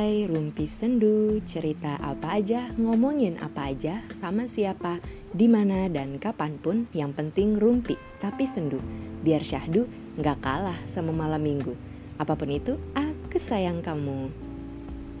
Hai 0.00 0.24
Rumpi 0.24 0.64
Sendu, 0.64 1.44
cerita 1.44 2.00
apa 2.00 2.40
aja, 2.40 2.72
ngomongin 2.80 3.36
apa 3.36 3.68
aja, 3.68 4.00
sama 4.16 4.48
siapa, 4.48 4.96
di 5.28 5.44
mana 5.44 5.92
dan 5.92 6.16
kapan 6.16 6.56
pun, 6.56 6.88
yang 6.96 7.12
penting 7.12 7.60
rumpi, 7.60 8.00
tapi 8.16 8.48
sendu. 8.48 8.80
Biar 9.20 9.44
syahdu 9.44 9.84
nggak 10.16 10.40
kalah 10.40 10.80
sama 10.88 11.12
malam 11.12 11.44
minggu. 11.44 11.76
Apa 12.16 12.32
pun 12.32 12.48
itu, 12.48 12.80
aku 12.96 13.36
sayang 13.36 13.84
kamu. 13.84 14.32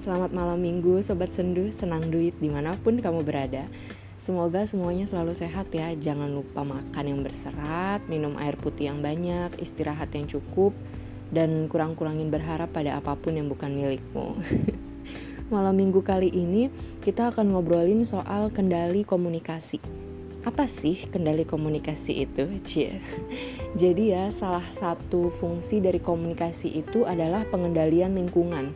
Selamat 0.00 0.32
malam 0.32 0.56
minggu 0.56 1.04
Sobat 1.04 1.36
Sendu, 1.36 1.68
senang 1.76 2.08
duit 2.08 2.32
di 2.40 2.48
mana 2.48 2.72
pun 2.80 3.04
kamu 3.04 3.20
berada. 3.20 3.68
Semoga 4.16 4.64
semuanya 4.64 5.04
selalu 5.04 5.36
sehat 5.36 5.68
ya, 5.76 5.92
jangan 5.92 6.32
lupa 6.32 6.64
makan 6.64 7.04
yang 7.04 7.20
berserat, 7.20 8.00
minum 8.08 8.32
air 8.40 8.56
putih 8.56 8.88
yang 8.88 9.04
banyak, 9.04 9.60
istirahat 9.60 10.08
yang 10.16 10.24
cukup, 10.24 10.72
dan 11.30 11.70
kurang-kurangin 11.70 12.28
berharap 12.28 12.74
pada 12.74 12.98
apa 12.98 13.14
pun 13.14 13.38
yang 13.38 13.46
bukan 13.46 13.70
milikmu. 13.70 14.38
Malam 15.54 15.74
minggu 15.74 16.02
kali 16.06 16.30
ini 16.30 16.70
kita 17.02 17.34
akan 17.34 17.54
ngobrolin 17.54 18.06
soal 18.06 18.54
kendali 18.54 19.02
komunikasi. 19.02 19.82
Apa 20.46 20.70
sih 20.70 21.10
kendali 21.10 21.42
komunikasi 21.42 22.22
itu? 22.22 22.46
Cie. 22.62 23.02
Jadi 23.82 24.14
ya 24.14 24.30
salah 24.30 24.66
satu 24.70 25.30
fungsi 25.30 25.82
dari 25.82 25.98
komunikasi 25.98 26.70
itu 26.70 27.06
adalah 27.06 27.46
pengendalian 27.50 28.14
lingkungan. 28.14 28.74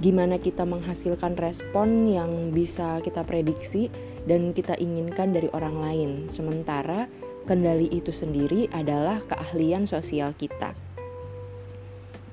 Gimana 0.00 0.42
kita 0.42 0.66
menghasilkan 0.66 1.38
respon 1.38 2.10
yang 2.10 2.50
bisa 2.50 2.98
kita 3.04 3.22
prediksi 3.22 3.92
dan 4.26 4.50
kita 4.50 4.74
inginkan 4.80 5.30
dari 5.30 5.46
orang 5.54 5.76
lain. 5.78 6.10
Sementara 6.26 7.06
kendali 7.46 7.86
itu 7.92 8.10
sendiri 8.10 8.66
adalah 8.74 9.22
keahlian 9.28 9.86
sosial 9.86 10.34
kita 10.34 10.74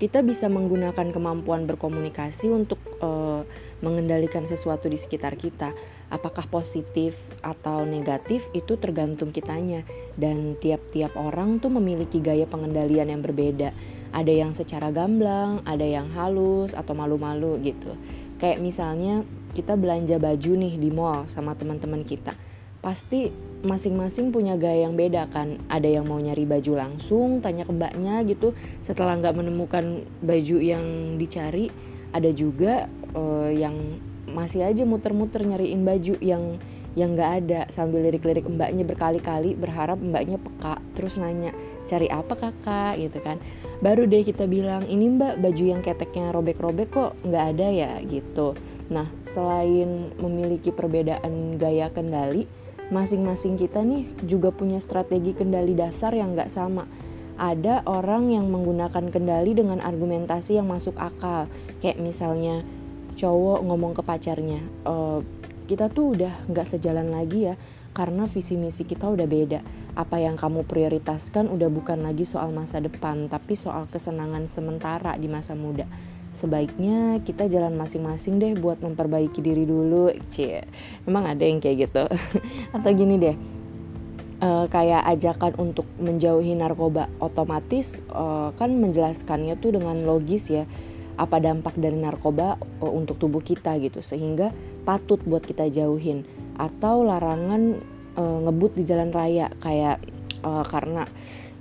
kita 0.01 0.25
bisa 0.25 0.49
menggunakan 0.49 1.13
kemampuan 1.13 1.69
berkomunikasi 1.69 2.49
untuk 2.49 2.81
uh, 3.05 3.45
mengendalikan 3.85 4.49
sesuatu 4.49 4.89
di 4.89 4.97
sekitar 4.97 5.37
kita. 5.37 5.77
Apakah 6.09 6.49
positif 6.49 7.21
atau 7.45 7.85
negatif 7.85 8.49
itu 8.57 8.81
tergantung 8.81 9.29
kitanya 9.29 9.85
dan 10.17 10.57
tiap-tiap 10.57 11.13
orang 11.13 11.61
tuh 11.61 11.69
memiliki 11.69 12.17
gaya 12.17 12.49
pengendalian 12.49 13.13
yang 13.13 13.21
berbeda. 13.21 13.77
Ada 14.09 14.33
yang 14.33 14.57
secara 14.57 14.89
gamblang, 14.89 15.61
ada 15.69 15.85
yang 15.85 16.09
halus 16.17 16.73
atau 16.73 16.97
malu-malu 16.97 17.61
gitu. 17.61 17.93
Kayak 18.41 18.57
misalnya 18.57 19.21
kita 19.53 19.77
belanja 19.77 20.17
baju 20.17 20.51
nih 20.57 20.81
di 20.81 20.89
mall 20.89 21.29
sama 21.29 21.53
teman-teman 21.53 22.01
kita. 22.01 22.33
Pasti 22.81 23.29
masing-masing 23.61 24.33
punya 24.33 24.57
gaya 24.57 24.89
yang 24.89 24.97
beda 24.97 25.29
kan. 25.29 25.61
Ada 25.69 26.01
yang 26.01 26.09
mau 26.09 26.17
nyari 26.17 26.49
baju 26.49 26.81
langsung 26.81 27.39
tanya 27.39 27.63
ke 27.65 27.73
mbaknya 27.73 28.25
gitu. 28.25 28.57
Setelah 28.81 29.21
nggak 29.21 29.37
menemukan 29.37 30.01
baju 30.25 30.57
yang 30.57 31.15
dicari 31.21 31.69
ada 32.11 32.33
juga 32.33 32.89
uh, 33.15 33.49
yang 33.53 33.97
masih 34.31 34.63
aja 34.63 34.83
muter-muter 34.87 35.43
nyariin 35.43 35.83
baju 35.85 36.17
yang 36.19 36.57
yang 36.97 37.15
nggak 37.15 37.31
ada. 37.45 37.61
Sambil 37.71 38.03
lirik-lirik 38.03 38.49
mbaknya 38.49 38.83
berkali-kali 38.83 39.55
berharap 39.55 40.01
mbaknya 40.01 40.41
peka 40.41 40.81
terus 40.97 41.15
nanya 41.15 41.55
cari 41.87 42.09
apa 42.11 42.33
kakak? 42.35 42.99
gitu 42.99 43.21
kan. 43.23 43.39
Baru 43.79 44.09
deh 44.09 44.25
kita 44.25 44.49
bilang 44.49 44.89
ini 44.89 45.07
mbak 45.07 45.39
baju 45.39 45.63
yang 45.63 45.81
keteknya 45.85 46.33
robek-robek 46.35 46.89
kok 46.91 47.13
nggak 47.23 47.45
ada 47.55 47.67
ya? 47.71 47.91
gitu. 48.03 48.57
Nah 48.91 49.07
selain 49.23 50.11
memiliki 50.19 50.73
perbedaan 50.73 51.55
gaya 51.55 51.87
kendali 51.93 52.60
masing-masing 52.91 53.55
kita 53.55 53.81
nih 53.81 54.11
juga 54.27 54.51
punya 54.51 54.83
strategi 54.83 55.31
kendali 55.31 55.71
dasar 55.71 56.11
yang 56.11 56.35
nggak 56.35 56.51
sama. 56.51 56.83
Ada 57.39 57.87
orang 57.87 58.29
yang 58.29 58.51
menggunakan 58.51 59.09
kendali 59.09 59.55
dengan 59.55 59.81
argumentasi 59.81 60.59
yang 60.59 60.67
masuk 60.67 60.93
akal, 60.99 61.49
kayak 61.79 61.97
misalnya 61.97 62.61
cowok 63.17 63.65
ngomong 63.65 63.97
ke 63.97 64.03
pacarnya, 64.05 64.61
e, 64.85 65.25
kita 65.65 65.89
tuh 65.89 66.19
udah 66.19 66.45
nggak 66.51 66.67
sejalan 66.67 67.09
lagi 67.09 67.49
ya, 67.49 67.55
karena 67.97 68.29
visi 68.29 68.59
misi 68.59 68.85
kita 68.85 69.09
udah 69.09 69.25
beda. 69.25 69.59
Apa 69.97 70.21
yang 70.21 70.37
kamu 70.37 70.67
prioritaskan 70.69 71.49
udah 71.49 71.71
bukan 71.73 72.05
lagi 72.05 72.27
soal 72.27 72.53
masa 72.53 72.77
depan, 72.77 73.25
tapi 73.25 73.57
soal 73.57 73.89
kesenangan 73.89 74.45
sementara 74.45 75.17
di 75.17 75.25
masa 75.25 75.57
muda 75.57 75.87
sebaiknya 76.31 77.19
kita 77.21 77.51
jalan 77.51 77.75
masing-masing 77.75 78.39
deh 78.39 78.55
buat 78.55 78.79
memperbaiki 78.79 79.43
diri 79.43 79.67
dulu 79.67 80.11
cie. 80.31 80.63
Emang 81.03 81.27
ada 81.27 81.43
yang 81.43 81.59
kayak 81.59 81.91
gitu? 81.91 82.03
Atau 82.75 82.91
gini 82.95 83.19
deh 83.19 83.35
uh, 84.41 84.65
kayak 84.67 85.05
ajakan 85.05 85.53
untuk 85.61 85.87
menjauhi 86.01 86.57
narkoba 86.57 87.07
otomatis 87.21 88.01
uh, 88.11 88.51
kan 88.57 88.73
menjelaskannya 88.73 89.55
tuh 89.61 89.77
dengan 89.77 90.03
logis 90.03 90.49
ya 90.49 90.65
apa 91.15 91.37
dampak 91.37 91.77
dari 91.77 91.95
narkoba 91.95 92.57
uh, 92.81 92.91
untuk 92.91 93.21
tubuh 93.21 93.45
kita 93.45 93.77
gitu. 93.77 94.01
Sehingga 94.01 94.49
patut 94.83 95.21
buat 95.21 95.45
kita 95.45 95.69
jauhin. 95.69 96.25
Atau 96.57 97.05
larangan 97.05 97.77
uh, 98.17 98.39
ngebut 98.49 98.75
di 98.75 98.83
jalan 98.83 99.13
raya 99.13 99.53
kayak 99.61 100.01
uh, 100.41 100.65
karena 100.65 101.05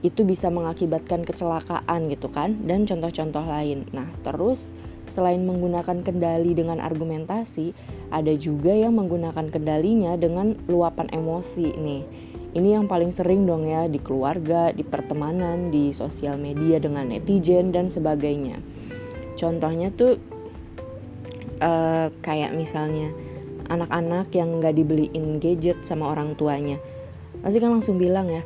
itu 0.01 0.25
bisa 0.25 0.49
mengakibatkan 0.49 1.29
kecelakaan 1.29 2.09
gitu 2.09 2.33
kan 2.33 2.57
dan 2.65 2.89
contoh-contoh 2.89 3.45
lain. 3.45 3.85
Nah, 3.93 4.09
terus 4.25 4.73
selain 5.05 5.43
menggunakan 5.45 6.01
kendali 6.01 6.57
dengan 6.57 6.81
argumentasi, 6.81 7.77
ada 8.09 8.33
juga 8.39 8.73
yang 8.73 8.97
menggunakan 8.97 9.51
kendalinya 9.53 10.17
dengan 10.17 10.57
luapan 10.71 11.11
emosi 11.13 11.77
nih. 11.77 12.03
Ini 12.51 12.81
yang 12.81 12.91
paling 12.91 13.15
sering 13.15 13.47
dong 13.47 13.69
ya 13.69 13.87
di 13.87 14.03
keluarga, 14.03 14.75
di 14.75 14.83
pertemanan, 14.83 15.71
di 15.71 15.95
sosial 15.95 16.35
media 16.35 16.83
dengan 16.83 17.07
netizen 17.07 17.71
dan 17.71 17.87
sebagainya. 17.87 18.59
Contohnya 19.39 19.95
tuh 19.95 20.19
uh, 21.63 22.11
kayak 22.25 22.51
misalnya 22.57 23.15
anak-anak 23.71 24.35
yang 24.35 24.59
nggak 24.59 24.75
dibeliin 24.75 25.39
gadget 25.39 25.79
sama 25.87 26.11
orang 26.11 26.35
tuanya, 26.35 26.83
pasti 27.39 27.63
kan 27.63 27.71
langsung 27.71 28.03
bilang 28.03 28.27
ya, 28.27 28.43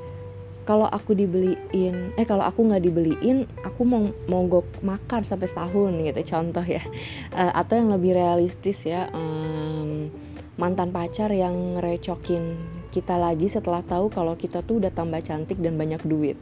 kalau 0.64 0.88
aku 0.88 1.12
dibeliin 1.12 2.16
eh 2.16 2.24
kalau 2.24 2.44
aku 2.44 2.64
nggak 2.64 2.82
dibeliin 2.82 3.44
aku 3.62 3.84
mau 3.84 4.08
mogok 4.26 4.64
makan 4.80 5.22
sampai 5.22 5.46
setahun 5.48 5.92
gitu 6.00 6.20
contoh 6.34 6.64
ya. 6.64 6.82
Uh, 7.30 7.52
atau 7.52 7.78
yang 7.78 7.92
lebih 7.92 8.16
realistis 8.16 8.88
ya 8.88 9.12
um, 9.12 10.08
mantan 10.56 10.90
pacar 10.90 11.28
yang 11.30 11.78
recokin 11.78 12.56
kita 12.94 13.18
lagi 13.18 13.50
setelah 13.50 13.82
tahu 13.82 14.06
kalau 14.06 14.38
kita 14.38 14.62
tuh 14.62 14.78
udah 14.78 14.94
tambah 14.94 15.18
cantik 15.18 15.58
dan 15.58 15.74
banyak 15.74 15.98
duit. 16.06 16.38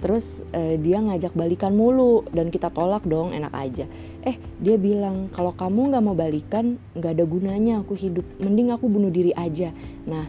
Terus 0.00 0.40
uh, 0.56 0.80
dia 0.80 0.96
ngajak 0.96 1.36
balikan 1.36 1.76
mulu 1.76 2.24
dan 2.32 2.48
kita 2.48 2.72
tolak 2.72 3.04
dong 3.04 3.36
enak 3.36 3.52
aja. 3.52 3.84
Eh 4.24 4.40
dia 4.58 4.80
bilang 4.80 5.28
kalau 5.28 5.52
kamu 5.52 5.92
nggak 5.92 6.04
mau 6.04 6.16
balikan 6.16 6.80
nggak 6.96 7.20
ada 7.20 7.24
gunanya 7.28 7.74
aku 7.84 7.94
hidup. 7.94 8.24
Mending 8.40 8.72
aku 8.72 8.88
bunuh 8.88 9.12
diri 9.12 9.36
aja. 9.36 9.70
Nah 10.08 10.24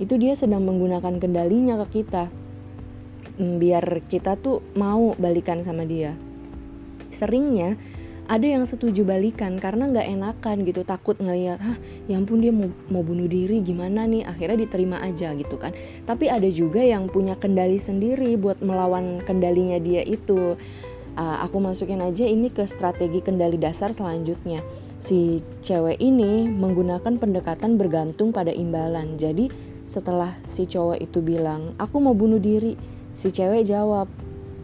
itu 0.00 0.16
dia 0.16 0.32
sedang 0.32 0.64
menggunakan 0.64 1.20
kendalinya 1.20 1.76
ke 1.84 2.00
kita 2.00 2.32
biar 3.40 4.04
kita 4.04 4.36
tuh 4.36 4.60
mau 4.76 5.16
balikan 5.16 5.64
sama 5.64 5.88
dia. 5.88 6.12
Seringnya 7.08 7.80
ada 8.30 8.46
yang 8.46 8.62
setuju 8.62 9.02
balikan 9.02 9.58
karena 9.58 9.90
nggak 9.90 10.06
enakan 10.06 10.62
gitu 10.62 10.86
takut 10.86 11.18
ngelihat 11.18 11.58
ah 11.58 11.74
ya 12.06 12.14
ampun 12.14 12.38
dia 12.38 12.54
mau, 12.54 12.70
mau 12.86 13.02
bunuh 13.02 13.26
diri 13.26 13.58
gimana 13.58 14.06
nih? 14.06 14.22
Akhirnya 14.22 14.62
diterima 14.62 15.02
aja 15.02 15.34
gitu 15.34 15.58
kan. 15.58 15.74
Tapi 16.06 16.30
ada 16.30 16.46
juga 16.46 16.78
yang 16.78 17.10
punya 17.10 17.34
kendali 17.34 17.82
sendiri 17.82 18.38
buat 18.38 18.62
melawan 18.62 19.24
kendalinya 19.26 19.82
dia 19.82 20.06
itu. 20.06 20.54
Uh, 21.18 21.42
aku 21.42 21.58
masukin 21.58 21.98
aja 22.06 22.22
ini 22.22 22.54
ke 22.54 22.62
strategi 22.70 23.18
kendali 23.18 23.58
dasar 23.58 23.90
selanjutnya. 23.90 24.62
Si 25.02 25.42
cewek 25.58 25.98
ini 25.98 26.46
menggunakan 26.46 27.18
pendekatan 27.18 27.74
bergantung 27.74 28.30
pada 28.30 28.54
imbalan. 28.54 29.18
Jadi 29.18 29.50
setelah 29.90 30.38
si 30.46 30.70
cowok 30.70 31.02
itu 31.02 31.18
bilang 31.18 31.74
aku 31.82 31.98
mau 31.98 32.14
bunuh 32.14 32.38
diri 32.38 32.78
Si 33.20 33.28
cewek 33.28 33.68
jawab, 33.68 34.08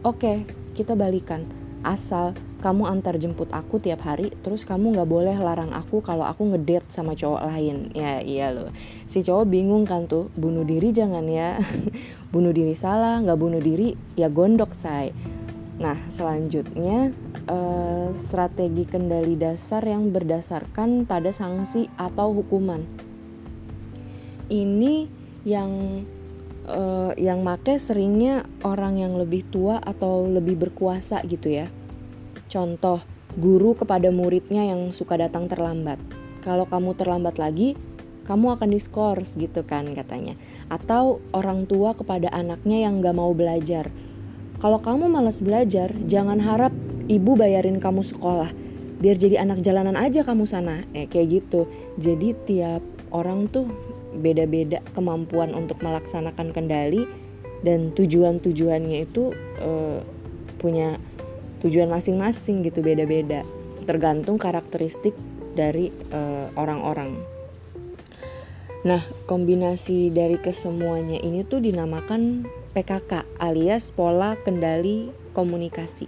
oke 0.00 0.17
okay, 0.17 0.49
kita 0.73 0.97
balikan. 0.97 1.44
Asal 1.85 2.32
kamu 2.64 2.88
antar 2.88 3.20
jemput 3.20 3.53
aku 3.53 3.76
tiap 3.76 4.00
hari, 4.08 4.32
terus 4.41 4.64
kamu 4.64 4.97
gak 4.97 5.12
boleh 5.12 5.37
larang 5.37 5.76
aku 5.76 6.00
kalau 6.00 6.25
aku 6.25 6.49
ngedate 6.49 6.88
sama 6.88 7.12
cowok 7.12 7.53
lain. 7.53 7.93
Ya 7.93 8.25
iya 8.25 8.49
loh. 8.56 8.73
Si 9.05 9.20
cowok 9.20 9.53
bingung 9.53 9.85
kan 9.85 10.08
tuh, 10.08 10.32
bunuh 10.41 10.64
diri 10.64 10.88
jangan 10.88 11.29
ya. 11.29 11.61
bunuh 12.32 12.56
diri 12.56 12.73
salah, 12.73 13.20
gak 13.20 13.37
bunuh 13.37 13.61
diri 13.61 13.93
ya 14.17 14.32
gondok 14.32 14.73
say. 14.73 15.12
Nah 15.76 16.00
selanjutnya 16.08 17.12
uh, 17.53 18.08
strategi 18.17 18.88
kendali 18.88 19.37
dasar 19.37 19.85
yang 19.85 20.17
berdasarkan 20.17 21.05
pada 21.05 21.29
sanksi 21.29 21.93
atau 22.00 22.32
hukuman. 22.32 22.88
Ini 24.49 25.12
yang 25.44 26.00
uh, 26.67 27.13
yang 27.15 27.41
make 27.47 27.79
seringnya 27.79 28.45
orang 28.67 28.99
yang 28.99 29.15
lebih 29.17 29.47
tua 29.49 29.79
atau 29.79 30.27
lebih 30.27 30.59
berkuasa 30.59 31.23
gitu 31.25 31.55
ya. 31.55 31.71
Contoh, 32.47 33.03
guru 33.39 33.75
kepada 33.79 34.11
muridnya 34.11 34.67
yang 34.67 34.91
suka 34.91 35.19
datang 35.19 35.47
terlambat. 35.47 35.99
Kalau 36.43 36.67
kamu 36.67 36.95
terlambat 36.95 37.39
lagi, 37.43 37.75
kamu 38.27 38.59
akan 38.59 38.69
diskors 38.71 39.35
gitu 39.35 39.63
kan 39.67 39.95
katanya. 39.95 40.35
Atau 40.71 41.23
orang 41.35 41.67
tua 41.67 41.95
kepada 41.95 42.31
anaknya 42.31 42.87
yang 42.87 43.03
gak 43.03 43.17
mau 43.19 43.31
belajar. 43.35 43.91
Kalau 44.63 44.81
kamu 44.81 45.11
malas 45.11 45.43
belajar, 45.43 45.93
jangan 46.07 46.43
harap 46.43 46.73
ibu 47.07 47.39
bayarin 47.39 47.79
kamu 47.79 48.03
sekolah. 48.03 48.51
biar 48.97 49.21
jadi 49.21 49.45
anak 49.45 49.61
jalanan 49.61 49.93
aja 49.93 50.25
kamu 50.25 50.49
sana 50.49 50.81
eh 50.97 51.05
kayak 51.05 51.45
gitu 51.45 51.69
jadi 52.01 52.33
tiap 52.49 52.81
orang 53.13 53.45
tuh 53.45 53.69
beda-beda 54.17 54.83
kemampuan 54.97 55.53
untuk 55.53 55.81
melaksanakan 55.85 56.51
kendali 56.51 57.05
dan 57.61 57.93
tujuan-tujuannya 57.93 58.99
itu 59.05 59.33
uh, 59.61 60.01
punya 60.57 60.97
tujuan 61.65 61.89
masing-masing 61.89 62.65
gitu 62.65 62.85
beda-beda 62.85 63.45
tergantung 63.87 64.37
karakteristik 64.37 65.15
dari 65.57 65.95
uh, 66.13 66.53
orang-orang. 66.59 67.17
Nah, 68.87 69.03
kombinasi 69.27 70.15
dari 70.15 70.39
kesemuanya 70.39 71.19
ini 71.19 71.43
tuh 71.43 71.59
dinamakan 71.59 72.47
PKK 72.77 73.25
alias 73.41 73.91
pola 73.91 74.37
kendali 74.37 75.11
komunikasi. 75.35 76.07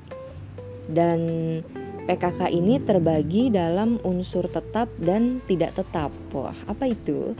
Dan 0.87 1.21
PKK 2.07 2.55
ini 2.55 2.79
terbagi 2.79 3.51
dalam 3.51 3.99
unsur 4.07 4.47
tetap 4.47 4.87
dan 5.01 5.43
tidak 5.49 5.75
tetap. 5.75 6.15
Wah, 6.31 6.55
apa 6.71 6.87
itu? 6.87 7.35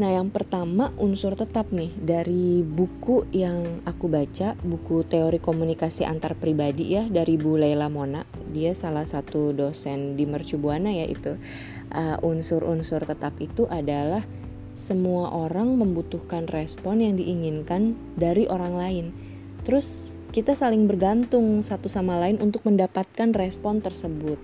Nah, 0.00 0.16
yang 0.16 0.32
pertama 0.32 0.96
unsur 0.96 1.36
tetap 1.36 1.68
nih 1.76 1.92
dari 1.92 2.64
buku 2.64 3.28
yang 3.36 3.84
aku 3.84 4.08
baca, 4.08 4.56
buku 4.64 5.04
teori 5.04 5.36
komunikasi 5.36 6.08
antar 6.08 6.40
pribadi 6.40 6.96
ya 6.96 7.04
dari 7.04 7.36
Bu 7.36 7.60
Laila 7.60 7.92
Mona. 7.92 8.24
Dia 8.48 8.72
salah 8.72 9.04
satu 9.04 9.52
dosen 9.52 10.16
di 10.16 10.24
Mercubuana 10.24 10.88
ya 10.88 11.04
itu. 11.04 11.36
Uh, 11.92 12.16
unsur-unsur 12.24 13.04
tetap 13.04 13.36
itu 13.44 13.68
adalah 13.68 14.24
semua 14.72 15.36
orang 15.36 15.76
membutuhkan 15.76 16.48
respon 16.48 17.04
yang 17.04 17.20
diinginkan 17.20 17.92
dari 18.16 18.48
orang 18.48 18.80
lain. 18.80 19.06
Terus 19.68 20.16
kita 20.32 20.56
saling 20.56 20.88
bergantung 20.88 21.60
satu 21.60 21.92
sama 21.92 22.16
lain 22.16 22.40
untuk 22.40 22.64
mendapatkan 22.64 23.36
respon 23.36 23.84
tersebut. 23.84 24.40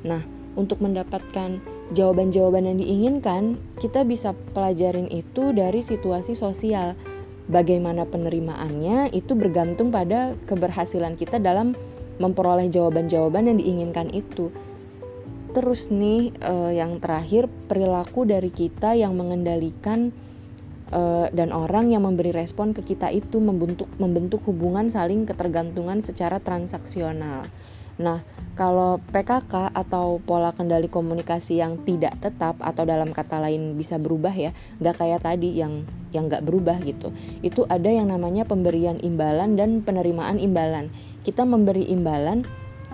Nah, 0.00 0.24
untuk 0.56 0.80
mendapatkan 0.80 1.73
jawaban-jawaban 1.92 2.70
yang 2.70 2.78
diinginkan, 2.80 3.60
kita 3.76 4.08
bisa 4.08 4.32
pelajarin 4.56 5.10
itu 5.12 5.52
dari 5.52 5.84
situasi 5.84 6.32
sosial. 6.32 6.96
Bagaimana 7.44 8.08
penerimaannya 8.08 9.12
itu 9.12 9.36
bergantung 9.36 9.92
pada 9.92 10.32
keberhasilan 10.48 11.20
kita 11.20 11.36
dalam 11.36 11.76
memperoleh 12.16 12.72
jawaban-jawaban 12.72 13.52
yang 13.52 13.58
diinginkan 13.60 14.08
itu. 14.16 14.48
Terus 15.52 15.92
nih 15.92 16.32
eh, 16.40 16.72
yang 16.80 17.04
terakhir 17.04 17.52
perilaku 17.68 18.24
dari 18.24 18.48
kita 18.48 18.96
yang 18.96 19.12
mengendalikan 19.20 20.16
uh, 20.94 21.26
dan 21.34 21.50
orang 21.50 21.90
yang 21.90 22.06
memberi 22.06 22.30
respon 22.34 22.70
ke 22.76 22.84
kita 22.84 23.10
itu 23.10 23.42
membentuk 23.42 23.90
membentuk 23.96 24.46
hubungan 24.46 24.88
saling 24.88 25.26
ketergantungan 25.26 26.00
secara 26.00 26.38
transaksional. 26.38 27.50
Nah, 27.98 28.26
kalau 28.54 29.02
PKK 29.10 29.74
atau 29.74 30.22
pola 30.22 30.54
kendali 30.54 30.86
komunikasi 30.86 31.58
yang 31.58 31.82
tidak 31.82 32.18
tetap 32.22 32.54
atau 32.62 32.86
dalam 32.86 33.10
kata 33.10 33.42
lain 33.42 33.74
bisa 33.74 33.98
berubah 33.98 34.30
ya, 34.30 34.54
nggak 34.78 34.96
kayak 34.98 35.26
tadi 35.26 35.58
yang 35.58 35.82
yang 36.14 36.30
nggak 36.30 36.46
berubah 36.46 36.78
gitu. 36.86 37.10
Itu 37.42 37.66
ada 37.66 37.90
yang 37.90 38.14
namanya 38.14 38.46
pemberian 38.46 39.02
imbalan 39.02 39.58
dan 39.58 39.82
penerimaan 39.82 40.38
imbalan. 40.38 40.94
Kita 41.26 41.42
memberi 41.42 41.90
imbalan 41.90 42.46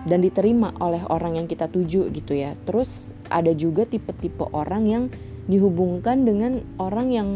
dan 0.08 0.24
diterima 0.24 0.72
oleh 0.80 1.04
orang 1.12 1.36
yang 1.36 1.46
kita 1.48 1.68
tuju 1.68 2.08
gitu 2.08 2.32
ya. 2.32 2.56
Terus 2.64 3.12
ada 3.28 3.52
juga 3.52 3.84
tipe-tipe 3.84 4.48
orang 4.56 4.88
yang 4.88 5.04
dihubungkan 5.44 6.24
dengan 6.24 6.64
orang 6.80 7.08
yang 7.12 7.28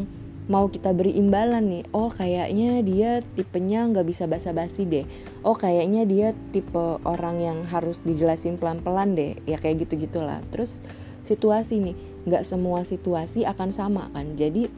mau 0.45 0.69
kita 0.69 0.93
beri 0.93 1.17
imbalan 1.17 1.65
nih 1.73 1.85
oh 1.97 2.13
kayaknya 2.13 2.85
dia 2.85 3.25
tipenya 3.33 3.89
nggak 3.89 4.05
bisa 4.05 4.29
basa-basi 4.29 4.85
deh. 4.85 5.07
Oh 5.41 5.57
kayaknya 5.57 6.05
dia 6.05 6.37
tipe 6.53 7.01
orang 7.05 7.41
yang 7.41 7.59
harus 7.65 8.05
dijelasin 8.05 8.61
pelan-pelan 8.61 9.17
deh 9.17 9.41
ya 9.49 9.57
kayak 9.57 9.89
gitu 9.89 10.05
gitulah 10.05 10.45
terus 10.53 10.85
situasi 11.25 11.81
nih 11.81 11.97
nggak 12.29 12.45
semua 12.45 12.85
situasi 12.85 13.49
akan 13.49 13.73
sama 13.73 14.13
kan? 14.13 14.37
Jadi 14.37 14.69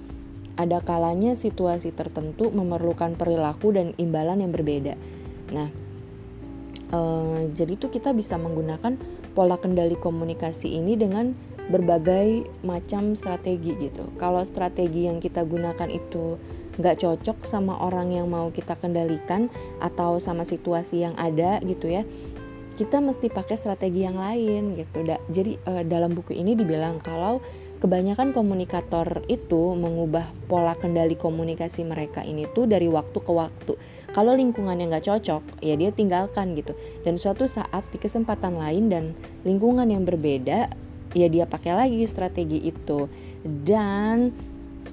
ada 0.56 0.80
kalanya 0.80 1.36
situasi 1.36 1.92
tertentu 1.92 2.48
memerlukan 2.48 3.18
perilaku 3.18 3.74
dan 3.74 3.92
imbalan 3.98 4.40
yang 4.40 4.54
berbeda. 4.54 4.94
Nah 5.50 5.68
eh, 6.94 7.42
jadi 7.50 7.74
tuh 7.74 7.90
kita 7.90 8.14
bisa 8.14 8.38
menggunakan 8.38 8.94
pola 9.34 9.58
kendali 9.58 9.98
komunikasi 9.98 10.78
ini 10.78 10.94
dengan 10.94 11.34
berbagai 11.66 12.46
macam 12.62 13.18
strategi 13.18 13.74
gitu. 13.78 14.06
Kalau 14.18 14.42
strategi 14.46 15.10
yang 15.10 15.18
kita 15.18 15.42
gunakan 15.42 15.90
itu 15.90 16.38
nggak 16.76 17.00
cocok 17.00 17.48
sama 17.48 17.80
orang 17.80 18.12
yang 18.12 18.28
mau 18.28 18.52
kita 18.52 18.76
kendalikan 18.76 19.48
atau 19.80 20.20
sama 20.20 20.44
situasi 20.44 21.02
yang 21.02 21.16
ada 21.16 21.58
gitu 21.64 21.88
ya, 21.88 22.04
kita 22.76 23.00
mesti 23.00 23.32
pakai 23.32 23.56
strategi 23.56 24.04
yang 24.04 24.20
lain 24.20 24.76
gitu. 24.76 25.02
Jadi 25.32 25.56
uh, 25.64 25.82
dalam 25.82 26.12
buku 26.12 26.36
ini 26.36 26.52
dibilang 26.52 27.00
kalau 27.00 27.40
kebanyakan 27.76 28.32
komunikator 28.32 29.24
itu 29.28 29.76
mengubah 29.76 30.28
pola 30.48 30.72
kendali 30.76 31.16
komunikasi 31.16 31.84
mereka 31.84 32.24
ini 32.24 32.48
tuh 32.52 32.68
dari 32.68 32.88
waktu 32.88 33.18
ke 33.20 33.32
waktu. 33.32 33.74
Kalau 34.12 34.32
lingkungan 34.32 34.80
yang 34.80 34.92
nggak 34.92 35.12
cocok, 35.12 35.60
ya 35.60 35.76
dia 35.76 35.92
tinggalkan 35.92 36.56
gitu. 36.56 36.72
Dan 37.04 37.20
suatu 37.20 37.44
saat 37.44 37.84
di 37.92 38.00
kesempatan 38.00 38.56
lain 38.56 38.88
dan 38.88 39.04
lingkungan 39.44 39.88
yang 39.92 40.08
berbeda, 40.08 40.72
ya 41.16 41.32
dia 41.32 41.48
pakai 41.48 41.72
lagi 41.72 42.04
strategi 42.04 42.68
itu. 42.68 43.08
Dan 43.40 44.36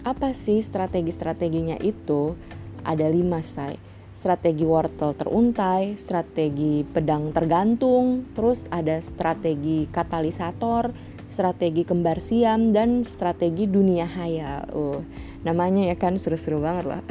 apa 0.07 0.31
sih 0.31 0.63
strategi-strateginya 0.63 1.75
itu? 1.83 2.39
Ada 2.87 3.11
lima 3.11 3.43
say 3.43 3.75
strategi 4.13 4.63
wortel 4.63 5.11
teruntai 5.19 5.99
strategi 5.99 6.87
pedang 6.87 7.35
tergantung 7.35 8.31
terus 8.31 8.63
ada 8.71 9.03
strategi 9.03 9.83
katalisator 9.91 10.95
strategi 11.27 11.83
kembar 11.83 12.23
siam 12.23 12.71
dan 12.71 13.03
strategi 13.03 13.67
dunia 13.67 14.07
hayal 14.07 14.63
uh 14.71 15.01
namanya 15.43 15.91
ya 15.91 15.95
kan 15.99 16.15
seru-seru 16.15 16.63
banget 16.63 16.87
lah. 16.87 17.03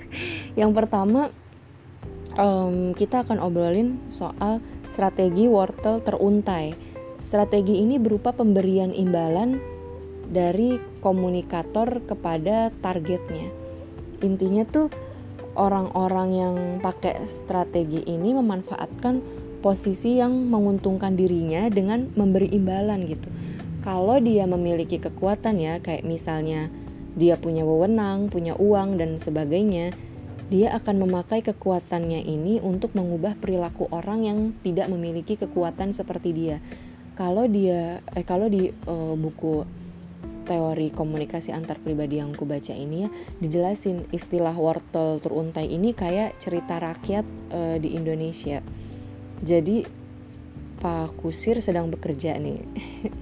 Yang 0.60 0.72
pertama 0.72 1.28
um, 2.34 2.96
kita 2.96 3.28
akan 3.28 3.38
obrolin 3.44 4.00
soal 4.08 4.64
strategi 4.88 5.46
wortel 5.46 6.00
teruntai 6.00 6.93
Strategi 7.24 7.80
ini 7.80 7.96
berupa 7.96 8.36
pemberian 8.36 8.92
imbalan 8.92 9.56
dari 10.28 10.76
komunikator 11.00 12.04
kepada 12.04 12.68
targetnya. 12.84 13.48
Intinya 14.20 14.68
tuh 14.68 14.92
orang-orang 15.56 16.28
yang 16.36 16.54
pakai 16.84 17.24
strategi 17.24 18.04
ini 18.04 18.36
memanfaatkan 18.36 19.24
posisi 19.64 20.20
yang 20.20 20.52
menguntungkan 20.52 21.16
dirinya 21.16 21.72
dengan 21.72 22.12
memberi 22.12 22.52
imbalan 22.52 23.08
gitu. 23.08 23.32
Kalau 23.80 24.20
dia 24.20 24.44
memiliki 24.44 25.00
kekuatan 25.00 25.56
ya, 25.56 25.80
kayak 25.80 26.04
misalnya 26.04 26.68
dia 27.16 27.40
punya 27.40 27.64
wewenang, 27.64 28.28
punya 28.28 28.52
uang 28.52 29.00
dan 29.00 29.16
sebagainya, 29.16 29.96
dia 30.52 30.76
akan 30.76 31.08
memakai 31.08 31.40
kekuatannya 31.40 32.20
ini 32.20 32.60
untuk 32.60 32.92
mengubah 32.92 33.32
perilaku 33.40 33.88
orang 33.88 34.28
yang 34.28 34.38
tidak 34.60 34.92
memiliki 34.92 35.40
kekuatan 35.40 35.96
seperti 35.96 36.36
dia 36.36 36.60
kalau 37.14 37.46
dia 37.46 38.02
eh 38.14 38.26
kalau 38.26 38.50
di 38.50 38.70
uh, 38.70 39.14
buku 39.14 39.64
teori 40.44 40.92
komunikasi 40.92 41.56
antar 41.56 41.80
pribadi 41.80 42.20
yang 42.20 42.36
ku 42.36 42.44
baca 42.44 42.76
ini 42.76 43.08
ya 43.08 43.10
dijelasin 43.40 44.04
istilah 44.12 44.52
wortel 44.52 45.16
teruntai 45.24 45.72
ini 45.72 45.96
kayak 45.96 46.36
cerita 46.36 46.76
rakyat 46.76 47.24
uh, 47.50 47.76
di 47.80 47.96
Indonesia. 47.96 48.60
Jadi 49.40 50.04
Pak 50.84 51.16
Kusir 51.16 51.64
sedang 51.64 51.88
bekerja 51.88 52.36
nih. 52.36 52.60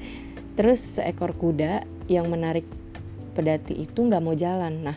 Terus 0.59 0.99
seekor 0.99 1.33
kuda 1.39 1.87
yang 2.11 2.27
menarik 2.27 2.67
pedati 3.33 3.87
itu 3.87 4.03
nggak 4.03 4.23
mau 4.23 4.35
jalan. 4.37 4.93
Nah, 4.93 4.97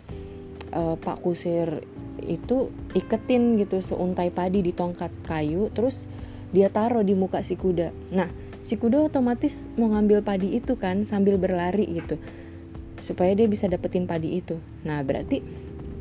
uh, 0.74 0.98
Pak 1.00 1.24
Kusir 1.24 1.86
itu 2.25 2.74
iketin 2.98 3.60
gitu 3.62 3.80
seuntai 3.80 4.34
padi 4.34 4.66
di 4.66 4.72
tongkat 4.74 5.12
kayu, 5.28 5.70
terus 5.72 6.10
dia 6.50 6.72
taruh 6.72 7.04
di 7.04 7.14
muka 7.14 7.44
si 7.44 7.60
kuda. 7.60 7.92
Nah, 8.16 8.28
si 8.65 8.81
kuda 8.81 9.13
otomatis 9.13 9.69
mau 9.77 9.93
ngambil 9.93 10.25
padi 10.25 10.57
itu 10.57 10.74
kan 10.74 11.05
sambil 11.05 11.38
berlari 11.38 11.86
gitu 11.86 12.17
supaya 12.98 13.38
dia 13.38 13.45
bisa 13.45 13.69
dapetin 13.69 14.10
padi 14.10 14.41
itu. 14.41 14.57
Nah 14.81 15.05
berarti 15.05 15.45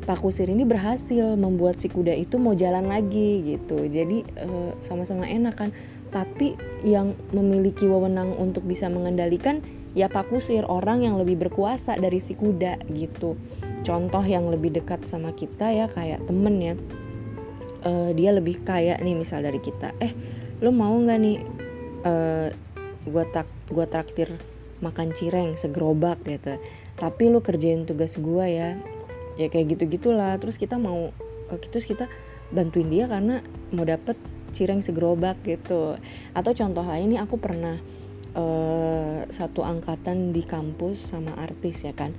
Pak 0.05 0.21
Kusir 0.21 0.49
ini 0.49 0.65
berhasil 0.65 1.37
membuat 1.37 1.77
si 1.77 1.93
kuda 1.93 2.17
itu 2.17 2.41
mau 2.41 2.57
jalan 2.57 2.89
lagi 2.89 3.45
gitu. 3.45 3.85
Jadi 3.85 4.25
eh, 4.25 4.71
sama-sama 4.81 5.29
enak 5.29 5.53
kan. 5.53 5.69
Tapi 6.09 6.55
yang 6.81 7.13
memiliki 7.35 7.85
wewenang 7.85 8.33
untuk 8.39 8.63
bisa 8.65 8.89
mengendalikan 8.89 9.61
ya 9.93 10.09
Pak 10.09 10.33
Kusir 10.33 10.65
orang 10.65 11.05
yang 11.05 11.21
lebih 11.21 11.37
berkuasa 11.37 12.01
dari 12.01 12.17
si 12.17 12.33
kuda 12.33 12.81
gitu. 12.97 13.37
Contoh 13.85 14.25
yang 14.25 14.49
lebih 14.49 14.73
dekat 14.73 15.05
sama 15.05 15.37
kita 15.37 15.69
ya 15.69 15.85
kayak 15.85 16.25
temen 16.25 16.55
ya. 16.57 16.73
Uh, 17.85 18.09
dia 18.17 18.33
lebih 18.33 18.65
kaya 18.65 18.97
nih 18.97 19.13
misal 19.13 19.45
dari 19.45 19.61
kita. 19.61 19.93
Eh 20.01 20.13
lo 20.63 20.73
mau 20.73 20.95
nggak 20.95 21.19
nih 21.21 21.37
uh, 22.05 22.47
gue 23.05 23.23
tak 23.33 23.49
gue 23.69 23.85
traktir 23.89 24.29
makan 24.79 25.11
cireng 25.11 25.57
segerobak 25.57 26.21
gitu. 26.23 26.57
Tapi 26.95 27.23
lu 27.27 27.41
kerjain 27.41 27.83
tugas 27.83 28.15
gue 28.15 28.45
ya. 28.45 28.77
Ya 29.35 29.51
kayak 29.51 29.75
gitu 29.75 29.99
gitulah 29.99 30.39
terus 30.39 30.55
kita 30.55 30.79
mau 30.79 31.11
uh, 31.51 31.57
terus 31.59 31.83
kita 31.83 32.07
bantuin 32.53 32.87
dia 32.87 33.09
karena 33.09 33.41
mau 33.73 33.83
dapet 33.83 34.15
cireng 34.55 34.79
segerobak 34.79 35.41
gitu. 35.43 35.99
Atau 36.31 36.55
contoh 36.55 36.85
lain 36.85 37.11
ini 37.11 37.17
aku 37.19 37.35
pernah 37.35 37.75
uh, 38.37 39.27
satu 39.27 39.65
angkatan 39.65 40.31
di 40.31 40.45
kampus 40.45 41.11
sama 41.11 41.35
artis 41.35 41.83
ya 41.83 41.91
kan. 41.91 42.15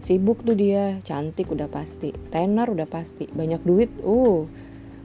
Sibuk 0.00 0.40
tuh 0.48 0.56
dia 0.56 0.96
cantik 1.04 1.52
udah 1.52 1.68
pasti 1.68 2.08
tenar 2.32 2.72
udah 2.72 2.88
pasti 2.88 3.28
banyak 3.28 3.60
duit 3.60 3.92
uh 4.00 4.48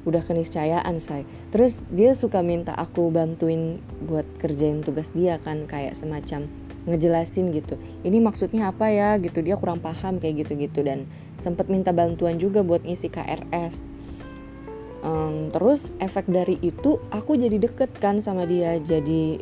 udah 0.05 0.21
keniscayaan 0.23 1.01
say. 1.01 1.25
Terus 1.49 1.81
dia 1.91 2.13
suka 2.13 2.39
minta 2.45 2.71
aku 2.77 3.11
bantuin 3.11 3.81
buat 4.05 4.25
kerjain 4.39 4.85
tugas 4.85 5.11
dia 5.11 5.41
kan 5.41 5.65
kayak 5.65 5.97
semacam 5.97 6.47
ngejelasin 6.85 7.49
gitu. 7.51 7.75
Ini 8.05 8.21
maksudnya 8.21 8.69
apa 8.69 8.93
ya 8.93 9.17
gitu. 9.17 9.41
Dia 9.41 9.57
kurang 9.57 9.81
paham 9.81 10.21
kayak 10.21 10.45
gitu-gitu. 10.45 10.85
Dan 10.85 11.09
sempet 11.41 11.67
minta 11.67 11.89
bantuan 11.89 12.37
juga 12.37 12.61
buat 12.61 12.85
ngisi 12.85 13.09
KRS 13.09 13.95
um, 15.05 15.53
terus 15.53 15.93
efek 16.01 16.25
dari 16.25 16.57
itu 16.65 16.97
aku 17.13 17.37
jadi 17.37 17.61
deket 17.61 17.93
kan 18.01 18.19
sama 18.19 18.49
dia. 18.49 18.81
Jadi 18.81 19.39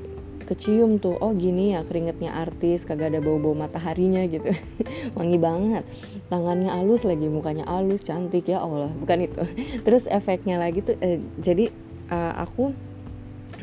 kecium 0.54 1.02
tuh 1.02 1.18
oh 1.18 1.34
gini 1.34 1.74
ya 1.74 1.82
keringetnya 1.82 2.30
artis 2.38 2.86
kagak 2.86 3.10
ada 3.10 3.20
bau-bau 3.26 3.58
mataharinya 3.58 4.22
gitu. 4.30 4.54
Wangi 5.18 5.42
banget. 5.42 5.82
Tangannya 6.30 6.70
halus 6.70 7.02
lagi 7.02 7.26
mukanya 7.26 7.66
halus 7.66 8.06
cantik 8.06 8.46
ya 8.46 8.62
Allah 8.62 8.94
bukan 8.94 9.26
itu. 9.26 9.42
Terus 9.86 10.06
efeknya 10.06 10.62
lagi 10.62 10.86
tuh 10.86 10.94
eh, 11.02 11.18
jadi 11.42 11.74
uh, 12.14 12.46
aku 12.46 12.70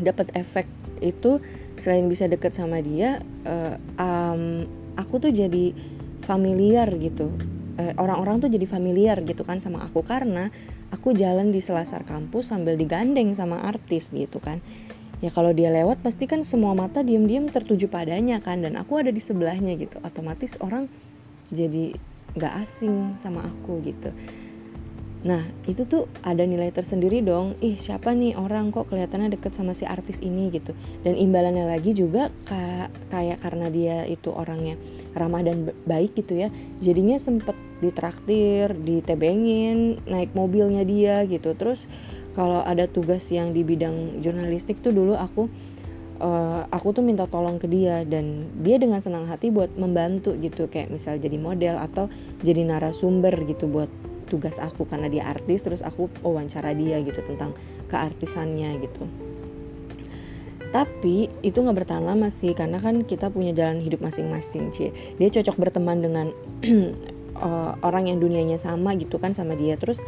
dapat 0.02 0.34
efek 0.34 0.66
itu 0.98 1.38
selain 1.78 2.10
bisa 2.10 2.26
deket 2.26 2.52
sama 2.52 2.82
dia 2.82 3.22
uh, 3.46 3.78
um, 3.96 4.66
aku 4.98 5.22
tuh 5.22 5.30
jadi 5.30 5.70
familiar 6.26 6.90
gitu. 6.98 7.30
Orang 7.80 8.20
orang-orang 8.20 8.36
tuh 8.44 8.50
jadi 8.52 8.66
familiar 8.68 9.16
gitu 9.24 9.40
kan 9.40 9.56
sama 9.56 9.80
aku 9.80 10.04
karena 10.04 10.52
aku 10.92 11.16
jalan 11.16 11.48
di 11.48 11.64
selasar 11.64 12.04
kampus 12.04 12.52
sambil 12.52 12.76
digandeng 12.76 13.32
sama 13.32 13.64
artis 13.64 14.12
gitu 14.12 14.36
kan 14.36 14.60
ya 15.20 15.30
kalau 15.32 15.52
dia 15.52 15.68
lewat 15.68 16.00
pasti 16.00 16.24
kan 16.24 16.40
semua 16.40 16.72
mata 16.72 17.04
diam-diam 17.04 17.48
tertuju 17.52 17.88
padanya 17.88 18.40
kan 18.40 18.64
dan 18.64 18.76
aku 18.80 19.00
ada 19.00 19.12
di 19.12 19.20
sebelahnya 19.20 19.76
gitu. 19.76 20.00
Otomatis 20.00 20.56
orang 20.60 20.88
jadi 21.52 21.96
nggak 22.36 22.54
asing 22.64 23.20
sama 23.20 23.44
aku 23.44 23.84
gitu. 23.84 24.10
Nah 25.20 25.44
itu 25.68 25.84
tuh 25.84 26.08
ada 26.24 26.40
nilai 26.48 26.72
tersendiri 26.72 27.20
dong. 27.20 27.52
Ih 27.60 27.76
siapa 27.76 28.16
nih 28.16 28.40
orang 28.40 28.72
kok 28.72 28.88
kelihatannya 28.88 29.36
deket 29.36 29.52
sama 29.52 29.76
si 29.76 29.84
artis 29.84 30.24
ini 30.24 30.48
gitu. 30.48 30.72
Dan 31.04 31.20
imbalannya 31.20 31.68
lagi 31.68 31.92
juga 31.92 32.32
kayak 33.12 33.44
karena 33.44 33.68
dia 33.68 33.96
itu 34.08 34.32
orangnya 34.32 34.80
ramah 35.12 35.42
dan 35.42 35.68
baik 35.90 36.14
gitu 36.14 36.38
ya 36.38 36.54
jadinya 36.78 37.18
sempet 37.18 37.58
ditraktir 37.82 38.70
ditebengin 38.78 40.00
naik 40.08 40.32
mobilnya 40.32 40.88
dia 40.88 41.28
gitu. 41.28 41.52
Terus 41.52 41.84
kalau 42.32 42.62
ada 42.62 42.86
tugas 42.86 43.26
yang 43.34 43.50
di 43.50 43.66
bidang 43.66 44.22
jurnalistik 44.22 44.78
tuh 44.78 44.94
dulu 44.94 45.18
aku 45.18 45.50
uh, 46.20 46.62
aku 46.70 46.94
tuh 46.94 47.02
minta 47.02 47.24
tolong 47.26 47.56
ke 47.56 47.66
dia 47.66 48.04
dan 48.04 48.46
dia 48.60 48.76
dengan 48.76 49.00
senang 49.02 49.26
hati 49.26 49.48
buat 49.50 49.72
membantu 49.74 50.36
gitu. 50.38 50.68
Kayak 50.68 50.92
misal 50.92 51.18
jadi 51.18 51.40
model 51.40 51.80
atau 51.80 52.06
jadi 52.44 52.62
narasumber 52.68 53.34
gitu 53.48 53.66
buat 53.66 53.90
tugas 54.28 54.60
aku. 54.60 54.86
Karena 54.86 55.10
dia 55.10 55.26
artis 55.26 55.64
terus 55.64 55.82
aku 55.82 56.12
wawancara 56.22 56.76
dia 56.76 57.00
gitu 57.02 57.18
tentang 57.24 57.56
keartisannya 57.90 58.78
gitu. 58.84 59.04
Tapi 60.70 61.26
itu 61.42 61.58
nggak 61.58 61.82
bertahan 61.82 62.06
lama 62.06 62.30
sih 62.30 62.54
karena 62.54 62.78
kan 62.78 63.02
kita 63.02 63.26
punya 63.34 63.50
jalan 63.50 63.82
hidup 63.82 63.98
masing-masing 63.98 64.70
cie 64.70 64.94
dia 65.18 65.26
cocok 65.26 65.58
berteman 65.58 65.98
dengan 65.98 66.30
uh, 67.42 67.74
orang 67.88 68.06
yang 68.06 68.22
dunianya 68.22 68.54
sama 68.54 68.94
gitu 68.94 69.18
kan 69.18 69.34
sama 69.34 69.58
dia. 69.58 69.74
Terus 69.74 69.98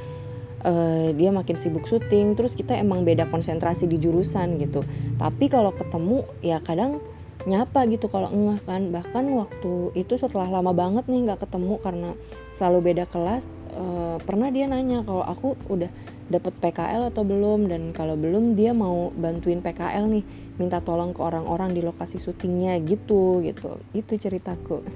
uh, 0.64 1.10
dia 1.14 1.30
makin 1.34 1.58
sibuk 1.58 1.86
syuting 1.86 2.38
terus 2.38 2.54
kita 2.54 2.78
emang 2.78 3.02
beda 3.02 3.28
konsentrasi 3.28 3.90
di 3.90 3.98
jurusan 3.98 4.58
gitu. 4.62 4.86
Tapi 5.18 5.50
kalau 5.50 5.74
ketemu 5.74 6.26
ya 6.40 6.62
kadang 6.62 7.02
nyapa 7.42 7.86
gitu 7.90 8.06
kalau 8.06 8.30
enggak 8.30 8.62
kan. 8.66 8.82
Bahkan 8.94 9.24
waktu 9.34 9.72
itu 9.98 10.14
setelah 10.14 10.48
lama 10.48 10.70
banget 10.70 11.06
nih 11.10 11.30
nggak 11.30 11.42
ketemu 11.46 11.78
karena 11.82 12.10
selalu 12.54 12.92
beda 12.92 13.04
kelas 13.10 13.50
uh, 13.74 14.16
pernah 14.22 14.48
dia 14.54 14.70
nanya 14.70 15.02
kalau 15.02 15.24
aku 15.26 15.58
udah 15.66 15.90
dapet 16.30 16.54
PKL 16.62 17.10
atau 17.10 17.26
belum. 17.26 17.66
Dan 17.66 17.90
kalau 17.90 18.14
belum 18.14 18.54
dia 18.54 18.70
mau 18.70 19.10
bantuin 19.12 19.58
PKL 19.58 20.06
nih 20.06 20.24
minta 20.62 20.78
tolong 20.78 21.10
ke 21.10 21.20
orang-orang 21.20 21.74
di 21.74 21.82
lokasi 21.82 22.22
syutingnya 22.22 22.78
gitu 22.86 23.42
gitu. 23.42 23.82
Itu 23.92 24.16
ceritaku. 24.16 24.82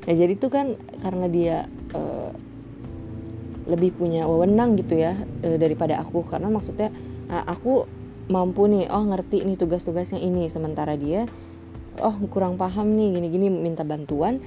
Nah 0.00 0.16
jadi 0.16 0.32
itu 0.32 0.48
kan 0.48 0.80
karena 1.04 1.28
dia 1.28 1.56
uh, 1.92 2.32
lebih 3.70 3.94
punya 3.94 4.26
wewenang 4.26 4.74
gitu 4.74 4.98
ya 4.98 5.14
e, 5.46 5.54
daripada 5.56 6.02
aku. 6.02 6.26
Karena 6.26 6.50
maksudnya 6.50 6.90
aku 7.30 7.86
mampu 8.26 8.66
nih 8.66 8.90
oh 8.90 9.06
ngerti 9.06 9.46
nih 9.46 9.54
tugas-tugasnya 9.54 10.18
ini. 10.18 10.50
Sementara 10.50 10.98
dia 10.98 11.30
oh 12.02 12.16
kurang 12.28 12.58
paham 12.58 12.98
nih 12.98 13.14
gini-gini 13.14 13.46
minta 13.48 13.86
bantuan. 13.86 14.42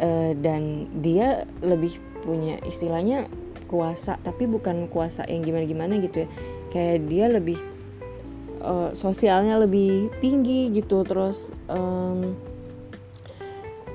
E, 0.00 0.32
dan 0.40 0.88
dia 1.04 1.44
lebih 1.60 2.00
punya 2.24 2.56
istilahnya 2.64 3.28
kuasa 3.68 4.16
tapi 4.24 4.48
bukan 4.48 4.88
kuasa 4.88 5.28
yang 5.28 5.44
gimana-gimana 5.44 6.00
gitu 6.00 6.24
ya. 6.24 6.28
Kayak 6.72 6.96
dia 7.08 7.26
lebih 7.28 7.58
uh, 8.62 8.90
sosialnya 8.94 9.60
lebih 9.60 10.10
tinggi 10.18 10.72
gitu. 10.74 11.04
Terus 11.06 11.50
um, 11.70 12.34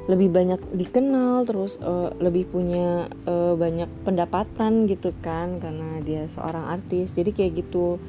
lebih 0.04 0.36
banyak 0.36 0.60
dikenal 0.76 1.48
terus 1.48 1.80
uh, 1.80 2.12
lebih 2.20 2.52
punya 2.52 3.08
uh, 3.24 3.56
banyak 3.56 3.88
pendapatan 4.04 4.84
gitu 4.92 5.16
kan 5.24 5.64
karena 5.64 6.04
dia 6.04 6.28
seorang 6.28 6.68
artis 6.68 7.16
jadi 7.16 7.32
kayak 7.32 7.64
gitu. 7.64 8.04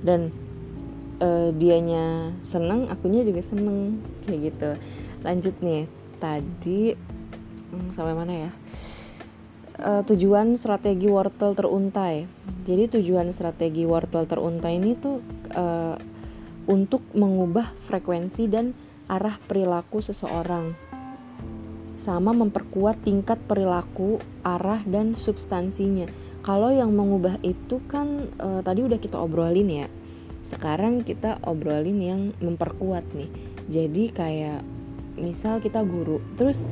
Dan 0.00 0.30
uh, 1.18 1.50
dianya 1.50 2.30
seneng 2.46 2.86
akunya 2.86 3.26
juga 3.26 3.42
seneng 3.42 3.98
kayak 4.30 4.40
gitu. 4.54 4.70
Lanjut 5.26 5.54
nih 5.58 5.90
tadi 6.22 6.94
hmm, 6.94 7.90
sampai 7.90 8.14
mana 8.14 8.34
ya? 8.46 8.50
Uh, 9.80 10.02
tujuan 10.06 10.54
strategi 10.54 11.10
wortel 11.10 11.58
teruntai. 11.58 12.30
Jadi 12.62 13.00
tujuan 13.00 13.26
strategi 13.34 13.82
wortel 13.82 14.28
teruntai 14.28 14.78
ini 14.78 14.94
tuh 14.94 15.18
uh, 15.56 15.98
untuk 16.70 17.02
mengubah 17.16 17.74
frekuensi 17.90 18.46
dan 18.46 18.70
arah 19.10 19.34
perilaku 19.50 19.98
seseorang 19.98 20.89
sama 22.00 22.32
memperkuat 22.32 23.04
tingkat 23.04 23.36
perilaku, 23.44 24.24
arah 24.40 24.80
dan 24.88 25.12
substansinya. 25.12 26.08
Kalau 26.40 26.72
yang 26.72 26.96
mengubah 26.96 27.36
itu 27.44 27.84
kan 27.84 28.32
e, 28.40 28.64
tadi 28.64 28.80
udah 28.80 28.96
kita 28.96 29.20
obrolin 29.20 29.68
ya. 29.68 29.86
Sekarang 30.40 31.04
kita 31.04 31.36
obrolin 31.44 32.00
yang 32.00 32.20
memperkuat 32.40 33.04
nih. 33.12 33.28
Jadi 33.68 34.08
kayak 34.16 34.64
misal 35.20 35.60
kita 35.60 35.84
guru, 35.84 36.24
terus 36.40 36.64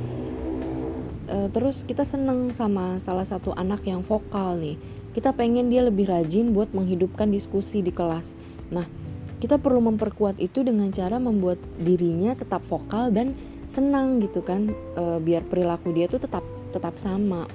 e, 1.29 1.45
terus 1.53 1.85
kita 1.85 2.01
seneng 2.01 2.49
sama 2.49 2.97
salah 2.97 3.29
satu 3.29 3.53
anak 3.53 3.85
yang 3.85 4.01
vokal 4.01 4.57
nih. 4.57 4.81
Kita 5.13 5.37
pengen 5.37 5.69
dia 5.69 5.85
lebih 5.85 6.09
rajin 6.09 6.57
buat 6.57 6.73
menghidupkan 6.73 7.29
diskusi 7.29 7.85
di 7.85 7.93
kelas. 7.93 8.33
Nah, 8.73 8.89
kita 9.37 9.61
perlu 9.61 9.79
memperkuat 9.93 10.41
itu 10.41 10.65
dengan 10.65 10.89
cara 10.89 11.21
membuat 11.21 11.61
dirinya 11.77 12.33
tetap 12.33 12.65
vokal 12.65 13.13
dan 13.13 13.37
senang 13.69 14.17
gitu 14.19 14.41
kan 14.41 14.73
e, 14.73 15.03
biar 15.21 15.45
perilaku 15.45 15.93
dia 15.93 16.09
tuh 16.09 16.19
tetap 16.19 16.41
tetap 16.73 16.97
sama. 16.97 17.45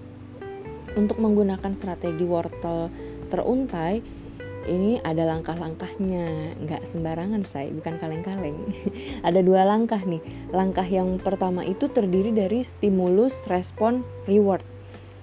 Untuk 0.95 1.19
menggunakan 1.19 1.75
strategi 1.75 2.23
wortel 2.23 2.87
teruntai 3.27 3.99
ini 4.65 5.03
ada 5.03 5.29
langkah-langkahnya. 5.29 6.57
Nggak 6.63 6.89
sembarangan 6.89 7.43
saya 7.45 7.69
bukan 7.75 8.01
kaleng-kaleng. 8.01 8.57
Ada 9.27 9.45
dua 9.45 9.67
langkah 9.69 10.01
nih. 10.01 10.23
Langkah 10.55 10.87
yang 10.87 11.21
pertama 11.21 11.67
itu 11.67 11.91
terdiri 11.93 12.33
dari 12.33 12.65
stimulus 12.65 13.45
respon 13.51 14.07
reward. 14.25 14.65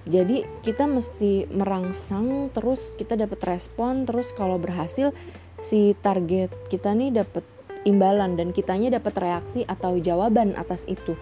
Jadi 0.02 0.42
kita 0.66 0.90
mesti 0.90 1.46
merangsang 1.50 2.50
terus 2.50 2.98
kita 2.98 3.14
dapat 3.14 3.38
respon 3.46 4.02
terus 4.02 4.34
kalau 4.34 4.58
berhasil 4.58 5.14
si 5.62 5.94
target 6.02 6.50
kita 6.66 6.90
nih 6.90 7.22
dapat 7.22 7.46
imbalan 7.82 8.38
dan 8.38 8.54
kitanya 8.54 8.98
dapat 8.98 9.14
reaksi 9.18 9.66
atau 9.66 9.98
jawaban 9.98 10.54
atas 10.58 10.86
itu. 10.86 11.18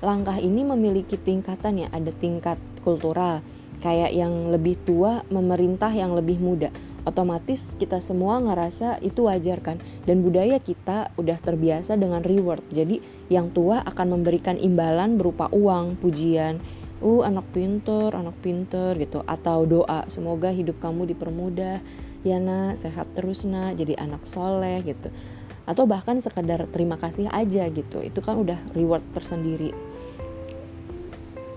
Langkah 0.00 0.40
ini 0.40 0.64
memiliki 0.64 1.20
tingkatan 1.20 1.84
ya, 1.84 1.88
ada 1.92 2.08
tingkat 2.08 2.56
kultural, 2.80 3.44
kayak 3.84 4.16
yang 4.16 4.48
lebih 4.48 4.80
tua 4.88 5.24
memerintah 5.28 5.92
yang 5.92 6.16
lebih 6.16 6.40
muda. 6.40 6.72
Otomatis 7.04 7.72
kita 7.80 8.00
semua 8.04 8.36
ngerasa 8.44 9.00
itu 9.00 9.24
wajar 9.24 9.64
kan 9.64 9.80
dan 10.04 10.20
budaya 10.20 10.60
kita 10.60 11.12
udah 11.16 11.38
terbiasa 11.40 11.96
dengan 11.96 12.20
reward. 12.20 12.60
Jadi 12.72 13.00
yang 13.32 13.52
tua 13.52 13.80
akan 13.84 14.20
memberikan 14.20 14.60
imbalan 14.60 15.16
berupa 15.16 15.48
uang, 15.48 15.96
pujian, 15.96 16.60
uh 17.00 17.24
anak 17.24 17.48
pinter, 17.56 18.12
anak 18.12 18.36
pinter 18.44 18.92
gitu 19.00 19.24
atau 19.24 19.64
doa 19.64 20.04
semoga 20.12 20.52
hidup 20.52 20.76
kamu 20.84 21.16
dipermudah 21.16 21.80
ya 22.20 22.36
nak 22.36 22.76
sehat 22.76 23.08
terus 23.16 23.48
nak 23.48 23.80
jadi 23.80 23.96
anak 23.96 24.28
soleh 24.28 24.84
gitu 24.84 25.08
atau 25.70 25.86
bahkan 25.86 26.18
sekedar 26.18 26.66
terima 26.74 26.98
kasih 26.98 27.30
aja 27.30 27.70
gitu. 27.70 28.02
Itu 28.02 28.18
kan 28.18 28.42
udah 28.42 28.58
reward 28.74 29.06
tersendiri. 29.14 29.70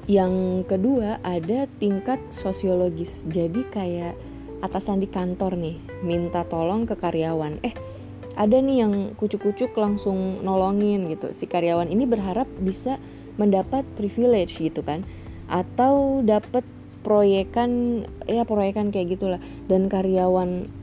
Yang 0.06 0.68
kedua 0.70 1.18
ada 1.26 1.66
tingkat 1.82 2.22
sosiologis. 2.30 3.26
Jadi 3.26 3.66
kayak 3.74 4.14
atasan 4.62 5.02
di 5.02 5.10
kantor 5.10 5.58
nih 5.58 5.78
minta 6.06 6.46
tolong 6.46 6.86
ke 6.86 6.94
karyawan. 6.94 7.58
Eh 7.66 7.74
ada 8.38 8.58
nih 8.60 8.86
yang 8.86 8.94
kucuk-kucuk 9.18 9.74
langsung 9.74 10.46
nolongin 10.46 11.10
gitu. 11.10 11.34
Si 11.34 11.50
karyawan 11.50 11.90
ini 11.90 12.06
berharap 12.06 12.46
bisa 12.62 13.02
mendapat 13.42 13.88
privilege 13.98 14.62
gitu 14.62 14.86
kan. 14.86 15.02
Atau 15.50 16.22
dapat 16.22 16.62
proyekan 17.02 18.04
ya 18.30 18.46
proyekan 18.46 18.92
kayak 18.94 19.18
gitulah. 19.18 19.42
Dan 19.72 19.88
karyawan 19.88 20.83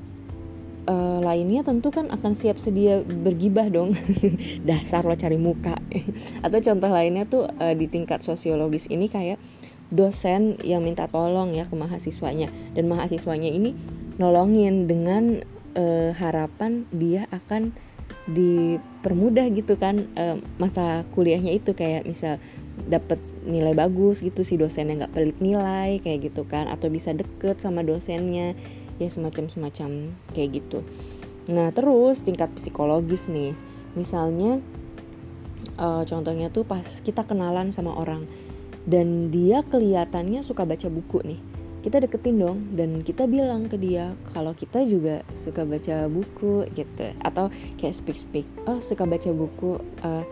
uh, 0.90 1.18
lainnya 1.22 1.62
tentu 1.62 1.94
kan 1.94 2.10
akan 2.10 2.34
siap 2.34 2.58
sedia 2.58 3.00
bergibah 3.06 3.70
dong. 3.70 3.94
Dasar 4.68 5.06
lo 5.06 5.14
cari 5.14 5.38
muka. 5.38 5.78
Atau 6.44 6.58
contoh 6.60 6.90
lainnya 6.90 7.24
tuh 7.30 7.46
uh, 7.46 7.74
di 7.78 7.86
tingkat 7.86 8.26
sosiologis 8.26 8.90
ini 8.90 9.06
kayak 9.06 9.38
dosen 9.90 10.58
yang 10.62 10.82
minta 10.82 11.06
tolong 11.06 11.54
ya 11.54 11.64
ke 11.70 11.74
mahasiswanya. 11.78 12.50
Dan 12.74 12.90
mahasiswanya 12.90 13.48
ini 13.48 13.78
nolongin 14.18 14.90
dengan 14.90 15.46
uh, 15.78 16.10
harapan 16.18 16.84
dia 16.90 17.30
akan 17.30 17.70
dipermudah 18.26 19.46
gitu 19.54 19.78
kan 19.78 20.10
uh, 20.18 20.36
masa 20.58 21.06
kuliahnya 21.14 21.54
itu. 21.54 21.72
Kayak 21.78 22.02
misal 22.10 22.42
dapat 22.80 23.20
nilai 23.44 23.76
bagus 23.76 24.24
gitu 24.24 24.40
si 24.40 24.56
dosennya 24.56 25.04
nggak 25.04 25.12
pelit 25.12 25.38
nilai 25.38 26.02
kayak 26.02 26.34
gitu 26.34 26.42
kan. 26.50 26.66
Atau 26.66 26.90
bisa 26.90 27.14
deket 27.14 27.62
sama 27.62 27.86
dosennya 27.86 28.58
ya 29.00 29.08
semacam 29.08 29.48
semacam 29.48 30.14
kayak 30.36 30.62
gitu. 30.62 30.84
Nah 31.48 31.72
terus 31.72 32.20
tingkat 32.20 32.52
psikologis 32.54 33.32
nih. 33.32 33.56
Misalnya 33.96 34.60
uh, 35.80 36.04
contohnya 36.04 36.52
tuh 36.52 36.68
pas 36.68 36.84
kita 36.84 37.24
kenalan 37.24 37.72
sama 37.72 37.96
orang 37.96 38.28
dan 38.84 39.32
dia 39.32 39.64
kelihatannya 39.64 40.44
suka 40.44 40.62
baca 40.68 40.88
buku 40.88 41.20
nih 41.24 41.40
kita 41.80 42.04
deketin 42.04 42.36
dong 42.36 42.76
dan 42.76 43.00
kita 43.00 43.24
bilang 43.24 43.64
ke 43.64 43.80
dia 43.80 44.12
kalau 44.36 44.52
kita 44.52 44.84
juga 44.84 45.24
suka 45.32 45.64
baca 45.64 46.06
buku 46.12 46.68
gitu. 46.76 47.16
Atau 47.24 47.48
kayak 47.80 47.96
speak 47.96 48.18
speak 48.20 48.46
oh 48.68 48.84
suka 48.84 49.08
baca 49.08 49.32
buku 49.32 49.80
uh, 50.04 50.24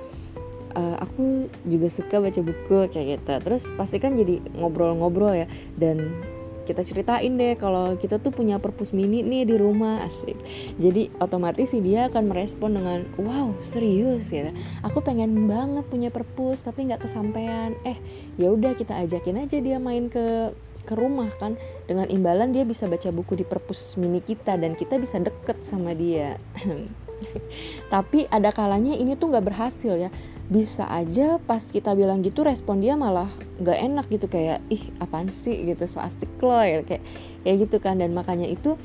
uh, 0.77 0.97
aku 1.01 1.49
juga 1.65 1.89
suka 1.89 2.21
baca 2.21 2.41
buku 2.45 2.93
kayak 2.93 3.07
gitu. 3.19 3.33
Terus 3.49 3.63
pasti 3.81 3.97
kan 3.97 4.13
jadi 4.13 4.45
ngobrol-ngobrol 4.61 5.33
ya. 5.33 5.47
Dan 5.73 6.21
kita 6.69 6.85
ceritain 6.85 7.33
deh 7.41 7.57
kalau 7.57 7.97
kita 7.97 8.21
tuh 8.21 8.29
punya 8.29 8.61
perpus 8.61 8.93
mini 8.93 9.25
nih 9.25 9.49
di 9.49 9.57
rumah 9.57 10.05
asik. 10.05 10.37
Jadi 10.77 11.09
otomatis 11.17 11.73
sih 11.73 11.81
dia 11.81 12.13
akan 12.13 12.29
merespon 12.29 12.77
dengan 12.77 13.09
wow 13.17 13.57
serius 13.65 14.29
ya? 14.29 14.53
Aku 14.85 15.01
pengen 15.01 15.49
banget 15.49 15.89
punya 15.89 16.13
perpus 16.13 16.61
tapi 16.61 16.85
nggak 16.93 17.09
kesampaian. 17.09 17.73
Eh 17.89 17.97
ya 18.37 18.53
udah 18.53 18.77
kita 18.77 19.01
ajakin 19.01 19.49
aja 19.49 19.57
dia 19.65 19.81
main 19.81 20.13
ke 20.13 20.53
ke 20.85 20.93
rumah 20.93 21.33
kan. 21.41 21.57
Dengan 21.89 22.05
imbalan 22.13 22.53
dia 22.53 22.69
bisa 22.69 22.85
baca 22.85 23.09
buku 23.09 23.41
di 23.41 23.49
perpus 23.49 23.97
mini 23.97 24.21
kita 24.21 24.61
dan 24.61 24.77
kita 24.77 25.01
bisa 25.01 25.17
deket 25.17 25.65
sama 25.65 25.97
dia. 25.97 26.37
Tapi 27.93 28.29
ada 28.29 28.53
kalanya 28.53 28.93
ini 28.95 29.17
tuh 29.17 29.33
nggak 29.33 29.47
berhasil 29.49 29.97
ya 29.97 30.13
bisa 30.49 30.89
aja 30.89 31.37
pas 31.45 31.61
kita 31.61 31.93
bilang 31.93 32.25
gitu 32.25 32.41
respon 32.41 32.81
dia 32.81 32.97
malah 32.97 33.29
nggak 33.61 33.79
enak 33.85 34.07
gitu 34.09 34.27
kayak 34.33 34.65
ih 34.73 34.81
apaan 34.97 35.29
sih? 35.29 35.69
gitu 35.69 35.85
so 35.85 36.01
asik 36.01 36.29
lo 36.41 36.57
ya 36.65 36.81
kayak 36.89 37.05
kayak 37.45 37.57
gitu 37.69 37.77
kan. 37.85 38.01
Dan 38.01 38.17
makanya 38.17 38.49
itu 38.49 38.81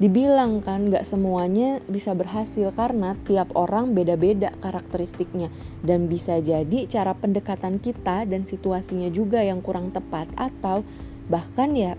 dibilang 0.00 0.64
kan 0.64 0.88
nggak 0.88 1.04
semuanya 1.04 1.84
bisa 1.88 2.16
berhasil 2.16 2.72
karena 2.72 3.12
tiap 3.28 3.52
orang 3.52 3.92
beda-beda 3.92 4.56
karakteristiknya. 4.64 5.52
Dan 5.84 6.08
bisa 6.08 6.40
jadi 6.40 6.88
cara 6.88 7.12
pendekatan 7.12 7.76
kita 7.76 8.24
dan 8.24 8.48
situasinya 8.48 9.12
juga 9.12 9.44
yang 9.44 9.60
kurang 9.60 9.92
tepat 9.92 10.32
atau 10.32 10.80
bahkan 11.28 11.76
ya 11.76 11.92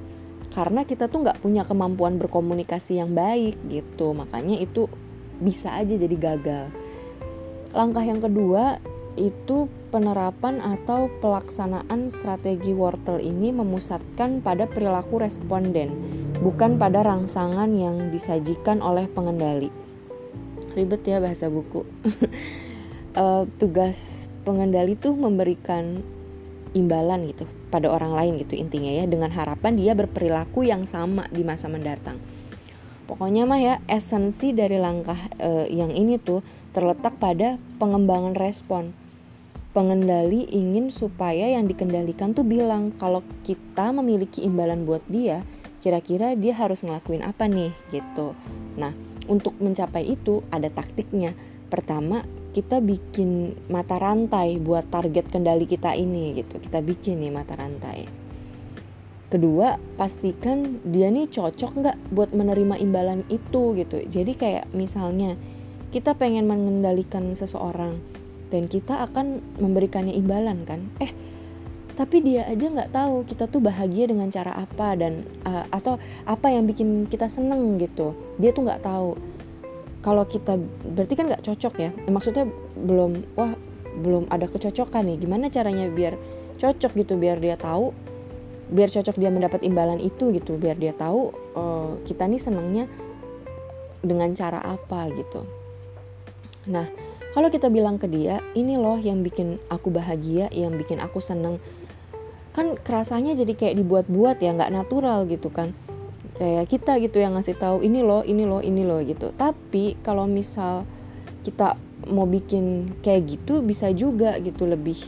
karena 0.57 0.89
kita 0.89 1.05
tuh 1.05 1.21
nggak 1.21 1.45
punya 1.45 1.61
kemampuan 1.69 2.17
berkomunikasi 2.17 2.97
yang 2.97 3.13
baik 3.13 3.61
gitu. 3.69 4.17
Makanya 4.17 4.57
itu 4.57 4.89
bisa 5.37 5.69
aja 5.77 5.93
jadi 5.93 6.17
gagal 6.17 6.86
Langkah 7.77 8.01
yang 8.01 8.25
kedua 8.25 8.81
itu 9.21 9.69
penerapan 9.93 10.57
atau 10.65 11.13
pelaksanaan 11.21 12.09
strategi 12.09 12.73
wortel 12.73 13.21
ini 13.21 13.53
memusatkan 13.53 14.41
pada 14.41 14.65
perilaku 14.65 15.21
responden, 15.21 15.93
bukan 16.41 16.81
pada 16.81 17.05
rangsangan 17.05 17.69
yang 17.77 18.09
disajikan 18.09 18.81
oleh 18.81 19.05
pengendali. 19.05 19.69
Ribet 20.73 21.05
ya 21.05 21.21
bahasa 21.21 21.53
buku. 21.53 21.85
uh, 23.13 23.45
tugas 23.61 24.25
pengendali 24.41 24.97
tuh 24.97 25.13
memberikan 25.13 26.01
imbalan 26.73 27.29
gitu 27.29 27.45
pada 27.69 27.93
orang 27.93 28.17
lain 28.17 28.41
gitu 28.41 28.57
intinya 28.57 28.89
ya 28.89 29.05
dengan 29.05 29.29
harapan 29.29 29.77
dia 29.77 29.93
berperilaku 29.93 30.65
yang 30.65 30.89
sama 30.89 31.29
di 31.29 31.45
masa 31.45 31.69
mendatang. 31.69 32.17
Pokoknya 33.07 33.47
mah 33.47 33.59
ya 33.63 33.75
esensi 33.87 34.51
dari 34.51 34.75
langkah 34.75 35.17
uh, 35.39 35.63
yang 35.71 35.95
ini 35.95 36.19
tuh 36.19 36.43
terletak 36.75 37.15
pada 37.17 37.55
pengembangan 37.79 38.35
respon. 38.35 38.91
Pengendali 39.71 40.43
ingin 40.51 40.91
supaya 40.91 41.47
yang 41.47 41.71
dikendalikan 41.71 42.35
tuh 42.35 42.43
bilang 42.43 42.91
kalau 42.91 43.23
kita 43.47 43.95
memiliki 43.95 44.43
imbalan 44.43 44.83
buat 44.83 45.01
dia, 45.07 45.47
kira-kira 45.79 46.35
dia 46.35 46.51
harus 46.51 46.83
ngelakuin 46.83 47.23
apa 47.23 47.47
nih 47.47 47.71
gitu. 47.95 48.35
Nah, 48.75 48.91
untuk 49.31 49.55
mencapai 49.63 50.03
itu 50.03 50.43
ada 50.51 50.67
taktiknya. 50.67 51.31
Pertama, 51.71 52.27
kita 52.51 52.83
bikin 52.83 53.53
mata 53.71 54.01
rantai 54.01 54.57
buat 54.57 54.89
target 54.89 55.31
kendali 55.31 55.63
kita 55.69 55.93
ini 55.95 56.41
gitu. 56.41 56.59
Kita 56.59 56.83
bikin 56.83 57.21
nih 57.21 57.31
mata 57.31 57.53
rantai. 57.53 58.26
Kedua, 59.27 59.75
pastikan 59.99 60.79
dia 60.87 61.11
nih 61.11 61.27
cocok 61.27 61.71
nggak 61.83 61.97
buat 62.15 62.31
menerima 62.31 62.79
imbalan 62.79 63.27
itu 63.27 63.75
gitu. 63.75 63.99
Jadi 64.07 64.31
kayak 64.39 64.71
misalnya 64.71 65.35
kita 65.91 66.15
pengen 66.15 66.47
mengendalikan 66.47 67.35
seseorang 67.35 67.99
dan 68.55 68.71
kita 68.71 69.03
akan 69.03 69.43
memberikannya 69.59 70.15
imbalan 70.15 70.63
kan. 70.63 70.87
Eh 71.03 71.11
tapi 71.99 72.23
dia 72.23 72.47
aja 72.47 72.71
nggak 72.71 72.95
tahu 72.95 73.27
kita 73.27 73.51
tuh 73.51 73.59
bahagia 73.59 74.07
dengan 74.07 74.31
cara 74.31 74.55
apa 74.55 74.95
dan 74.95 75.27
uh, 75.43 75.67
atau 75.75 75.99
apa 76.23 76.47
yang 76.47 76.63
bikin 76.63 77.11
kita 77.11 77.27
seneng 77.27 77.75
gitu. 77.83 78.15
Dia 78.39 78.55
tuh 78.55 78.63
nggak 78.63 78.79
tahu. 78.79 79.19
Kalau 80.07 80.23
kita 80.23 80.55
berarti 80.87 81.13
kan 81.19 81.27
nggak 81.27 81.43
cocok 81.43 81.73
ya? 81.83 81.91
Maksudnya 82.07 82.47
belum 82.79 83.27
wah 83.35 83.51
belum 83.99 84.31
ada 84.31 84.47
kecocokan 84.47 85.03
nih. 85.03 85.19
Gimana 85.19 85.51
caranya 85.51 85.91
biar 85.91 86.15
cocok 86.63 86.95
gitu 86.95 87.19
biar 87.19 87.43
dia 87.43 87.59
tahu 87.59 88.06
biar 88.67 88.91
cocok 88.91 89.15
dia 89.15 89.31
mendapat 89.31 89.63
imbalan 89.63 89.99
itu 90.03 90.31
gitu 90.35 90.59
biar 90.59 90.75
dia 90.75 90.91
tahu 90.91 91.31
uh, 91.55 91.99
kita 92.03 92.27
nih 92.27 92.41
senengnya 92.41 92.85
dengan 94.03 94.31
cara 94.35 94.59
apa 94.63 95.07
gitu 95.15 95.47
Nah, 96.67 96.85
kalau 97.31 97.47
kita 97.47 97.71
bilang 97.71 97.95
ke 97.95 98.11
dia, 98.11 98.43
ini 98.53 98.75
loh 98.75 98.99
yang 98.99 99.23
bikin 99.23 99.57
aku 99.71 99.87
bahagia, 99.89 100.51
yang 100.51 100.75
bikin 100.75 100.99
aku 100.99 101.23
seneng, 101.23 101.63
kan 102.51 102.75
kerasanya 102.75 103.33
jadi 103.33 103.55
kayak 103.55 103.75
dibuat-buat 103.79 104.43
ya, 104.43 104.51
nggak 104.53 104.71
natural 104.75 105.23
gitu 105.31 105.47
kan. 105.49 105.71
Kayak 106.37 106.69
kita 106.69 107.01
gitu 107.01 107.17
yang 107.17 107.33
ngasih 107.33 107.57
tahu 107.57 107.81
ini 107.81 108.03
loh, 108.03 108.21
ini 108.21 108.43
loh, 108.45 108.61
ini 108.61 108.83
loh 108.85 109.01
gitu. 109.01 109.33
Tapi 109.33 109.97
kalau 110.03 110.29
misal 110.29 110.85
kita 111.41 111.79
mau 112.11 112.27
bikin 112.29 112.93
kayak 113.01 113.25
gitu 113.25 113.63
bisa 113.63 113.89
juga 113.95 114.37
gitu 114.37 114.69
lebih 114.69 114.99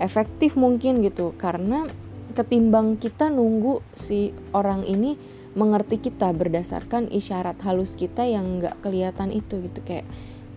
efektif 0.00 0.58
mungkin 0.58 1.04
gitu 1.04 1.36
karena 1.38 1.86
ketimbang 2.36 3.00
kita 3.00 3.32
nunggu 3.32 3.80
si 3.96 4.36
orang 4.52 4.84
ini 4.84 5.16
mengerti 5.56 5.96
kita 5.96 6.36
berdasarkan 6.36 7.08
isyarat 7.08 7.56
halus 7.64 7.96
kita 7.96 8.28
yang 8.28 8.60
nggak 8.60 8.76
kelihatan 8.84 9.32
itu 9.32 9.64
gitu. 9.64 9.80
Kayak 9.82 10.04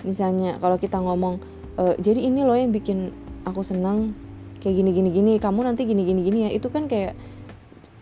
misalnya 0.03 0.59
kalau 0.59 0.75
kita 0.75 0.99
ngomong 0.99 1.39
e, 1.79 1.95
jadi 2.03 2.27
ini 2.27 2.43
loh 2.43 2.59
yang 2.59 2.75
bikin 2.75 3.15
aku 3.47 3.63
senang 3.63 4.11
kayak 4.59 4.75
gini 4.75 4.91
gini 4.91 5.09
gini 5.15 5.31
kamu 5.39 5.71
nanti 5.71 5.87
gini 5.87 6.03
gini 6.03 6.21
gini 6.21 6.39
ya. 6.45 6.49
Itu 6.51 6.67
kan 6.67 6.91
kayak 6.91 7.15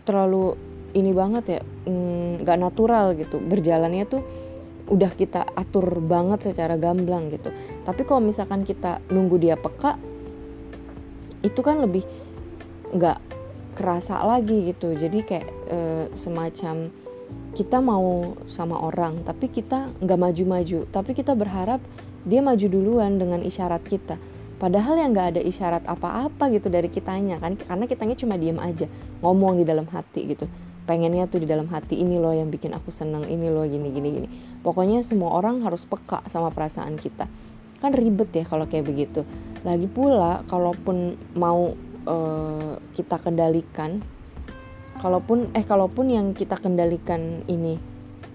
terlalu 0.02 0.58
ini 0.98 1.14
banget 1.14 1.44
ya 1.46 1.60
mm, 1.62 2.42
nggak 2.42 2.58
mm, 2.58 2.64
natural 2.66 3.14
gitu. 3.14 3.38
Berjalannya 3.38 4.04
tuh 4.10 4.26
udah 4.90 5.14
kita 5.14 5.46
atur 5.54 6.02
banget 6.02 6.50
secara 6.50 6.74
gamblang 6.74 7.30
gitu. 7.30 7.54
Tapi 7.86 8.02
kalau 8.02 8.26
misalkan 8.26 8.66
kita 8.66 8.98
nunggu 9.06 9.38
dia 9.38 9.54
peka 9.54 9.94
itu 11.46 11.62
kan 11.62 11.78
lebih 11.78 12.02
nggak 12.90 13.37
kerasa 13.78 14.18
lagi 14.26 14.74
gitu. 14.74 14.98
Jadi 14.98 15.22
kayak 15.22 15.46
e, 15.70 15.78
semacam 16.18 16.90
kita 17.54 17.78
mau 17.78 18.34
sama 18.48 18.80
orang 18.82 19.22
tapi 19.22 19.46
kita 19.46 19.94
nggak 20.02 20.18
maju-maju. 20.18 20.90
Tapi 20.90 21.10
kita 21.14 21.38
berharap 21.38 21.78
dia 22.26 22.42
maju 22.42 22.66
duluan 22.66 23.22
dengan 23.22 23.40
isyarat 23.46 23.86
kita. 23.86 24.18
Padahal 24.58 24.98
yang 24.98 25.14
nggak 25.14 25.38
ada 25.38 25.40
isyarat 25.46 25.86
apa-apa 25.86 26.50
gitu 26.50 26.66
dari 26.66 26.90
kitanya 26.90 27.38
kan. 27.38 27.54
Karena 27.54 27.86
kitanya 27.86 28.18
cuma 28.18 28.34
diem 28.34 28.58
aja 28.58 28.90
ngomong 29.22 29.62
di 29.62 29.64
dalam 29.64 29.86
hati 29.86 30.34
gitu. 30.34 30.50
Pengennya 30.82 31.30
tuh 31.30 31.44
di 31.44 31.46
dalam 31.46 31.70
hati 31.70 32.00
ini 32.00 32.18
loh 32.18 32.34
yang 32.34 32.50
bikin 32.50 32.74
aku 32.74 32.90
seneng 32.90 33.28
ini 33.30 33.46
loh 33.46 33.62
gini 33.62 33.94
gini 33.94 34.08
gini. 34.10 34.28
Pokoknya 34.66 35.06
semua 35.06 35.38
orang 35.38 35.62
harus 35.62 35.86
peka 35.86 36.26
sama 36.26 36.50
perasaan 36.50 36.98
kita. 36.98 37.30
Kan 37.78 37.94
ribet 37.94 38.34
ya 38.34 38.42
kalau 38.42 38.66
kayak 38.66 38.90
begitu. 38.90 39.22
Lagi 39.62 39.86
pula 39.86 40.42
kalaupun 40.50 41.14
mau 41.38 41.78
uh, 42.08 42.80
kita 42.96 43.20
kendalikan. 43.20 44.00
Kalaupun 44.98 45.54
eh 45.54 45.62
kalaupun 45.62 46.10
yang 46.10 46.34
kita 46.34 46.58
kendalikan 46.58 47.46
ini 47.46 47.78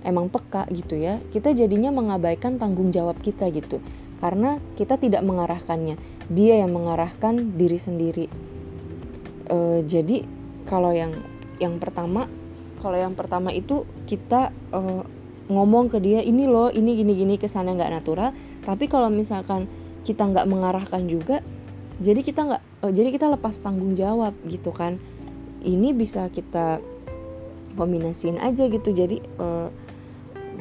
emang 0.04 0.28
peka 0.28 0.68
gitu 0.72 1.00
ya 1.00 1.20
kita 1.32 1.56
jadinya 1.56 1.92
mengabaikan 1.92 2.56
tanggung 2.56 2.94
jawab 2.94 3.20
kita 3.20 3.50
gitu. 3.52 3.84
Karena 4.24 4.56
kita 4.80 4.96
tidak 4.96 5.20
mengarahkannya. 5.28 6.00
Dia 6.32 6.64
yang 6.64 6.72
mengarahkan 6.72 7.60
diri 7.60 7.76
sendiri. 7.76 8.26
E, 9.52 9.84
jadi 9.84 10.24
kalau 10.64 10.96
yang 10.96 11.12
yang 11.60 11.76
pertama 11.84 12.32
kalau 12.80 12.96
yang 12.96 13.12
pertama 13.20 13.52
itu 13.52 13.84
kita 14.08 14.56
e, 14.72 14.80
ngomong 15.52 15.92
ke 15.92 16.00
dia 16.00 16.24
ini 16.24 16.48
loh 16.48 16.72
ini 16.72 16.96
gini 16.96 17.20
gini 17.20 17.36
ke 17.36 17.52
sana 17.52 17.76
nggak 17.76 17.92
natural. 17.92 18.32
Tapi 18.64 18.88
kalau 18.88 19.12
misalkan 19.12 19.68
kita 20.08 20.24
nggak 20.24 20.48
mengarahkan 20.48 21.04
juga 21.12 21.44
jadi 22.04 22.20
kita 22.20 22.42
nggak 22.44 22.64
e, 22.84 22.86
jadi 22.92 23.10
kita 23.16 23.32
lepas 23.32 23.56
tanggung 23.64 23.96
jawab 23.96 24.36
gitu 24.44 24.76
kan. 24.76 25.00
Ini 25.64 25.96
bisa 25.96 26.28
kita 26.28 26.84
kombinasiin 27.80 28.36
aja 28.44 28.68
gitu. 28.68 28.92
Jadi 28.92 29.24
uh, 29.40 29.72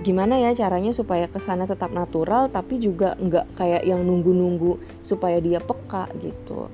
gimana 0.06 0.38
ya 0.38 0.54
caranya 0.54 0.94
supaya 0.94 1.26
ke 1.26 1.42
sana 1.42 1.66
tetap 1.66 1.90
natural 1.90 2.46
tapi 2.54 2.78
juga 2.78 3.18
nggak 3.18 3.58
kayak 3.58 3.82
yang 3.82 4.06
nunggu-nunggu 4.06 4.78
supaya 5.02 5.42
dia 5.42 5.58
peka 5.58 6.06
gitu. 6.22 6.70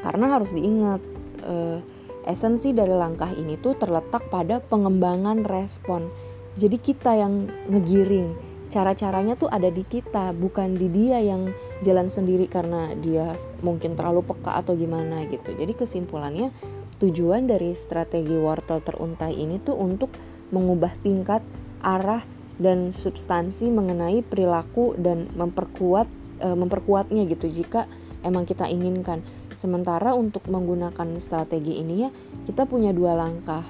Karena 0.00 0.40
harus 0.40 0.56
diingat 0.56 1.04
uh, 1.44 1.84
esensi 2.24 2.72
dari 2.72 2.96
langkah 2.96 3.28
ini 3.36 3.60
tuh 3.60 3.76
terletak 3.76 4.32
pada 4.32 4.64
pengembangan 4.64 5.44
respon. 5.44 6.08
Jadi 6.56 6.80
kita 6.80 7.12
yang 7.12 7.52
ngegiring 7.68 8.55
cara-caranya 8.66 9.38
tuh 9.38 9.46
ada 9.46 9.70
di 9.70 9.86
kita 9.86 10.34
bukan 10.34 10.74
di 10.74 10.90
dia 10.90 11.22
yang 11.22 11.54
jalan 11.86 12.10
sendiri 12.10 12.50
karena 12.50 12.92
dia 12.98 13.38
mungkin 13.62 13.94
terlalu 13.94 14.26
peka 14.26 14.58
atau 14.58 14.74
gimana 14.74 15.22
gitu 15.30 15.54
jadi 15.54 15.72
kesimpulannya 15.72 16.50
Tujuan 16.96 17.44
dari 17.44 17.76
strategi 17.76 18.32
wortel 18.32 18.80
teruntai 18.80 19.36
ini 19.36 19.60
tuh 19.60 19.76
untuk 19.76 20.08
mengubah 20.48 20.96
tingkat, 21.04 21.44
arah, 21.84 22.24
dan 22.56 22.88
substansi 22.88 23.68
mengenai 23.68 24.24
perilaku 24.24 24.96
dan 24.96 25.28
memperkuat 25.36 26.08
e, 26.40 26.48
memperkuatnya 26.56 27.28
gitu 27.28 27.52
jika 27.52 27.84
emang 28.24 28.48
kita 28.48 28.64
inginkan. 28.64 29.20
Sementara 29.60 30.16
untuk 30.16 30.48
menggunakan 30.48 31.20
strategi 31.20 31.84
ini 31.84 32.08
ya 32.08 32.10
kita 32.48 32.64
punya 32.64 32.96
dua 32.96 33.12
langkah 33.12 33.64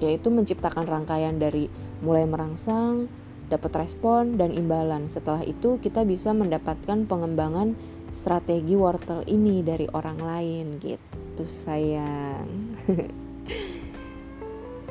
yaitu 0.00 0.32
menciptakan 0.32 0.88
rangkaian 0.88 1.36
dari 1.36 1.68
mulai 2.00 2.24
merangsang, 2.24 3.12
dapat 3.48 3.84
respon 3.84 4.40
dan 4.40 4.54
imbalan. 4.54 5.08
Setelah 5.08 5.44
itu 5.44 5.76
kita 5.80 6.04
bisa 6.04 6.32
mendapatkan 6.32 7.04
pengembangan 7.04 7.76
strategi 8.14 8.78
wortel 8.78 9.26
ini 9.26 9.60
dari 9.60 9.90
orang 9.90 10.18
lain 10.22 10.66
gitu 10.78 11.44
sayang. 11.44 12.78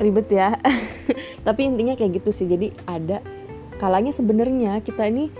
Ribet 0.02 0.28
ya. 0.30 0.60
Tapi 1.48 1.62
intinya 1.64 1.96
kayak 1.96 2.24
gitu 2.24 2.30
sih. 2.36 2.48
Jadi 2.50 2.74
ada 2.86 3.24
kalanya 3.80 4.12
sebenarnya 4.12 4.84
kita 4.84 5.08
ini 5.08 5.32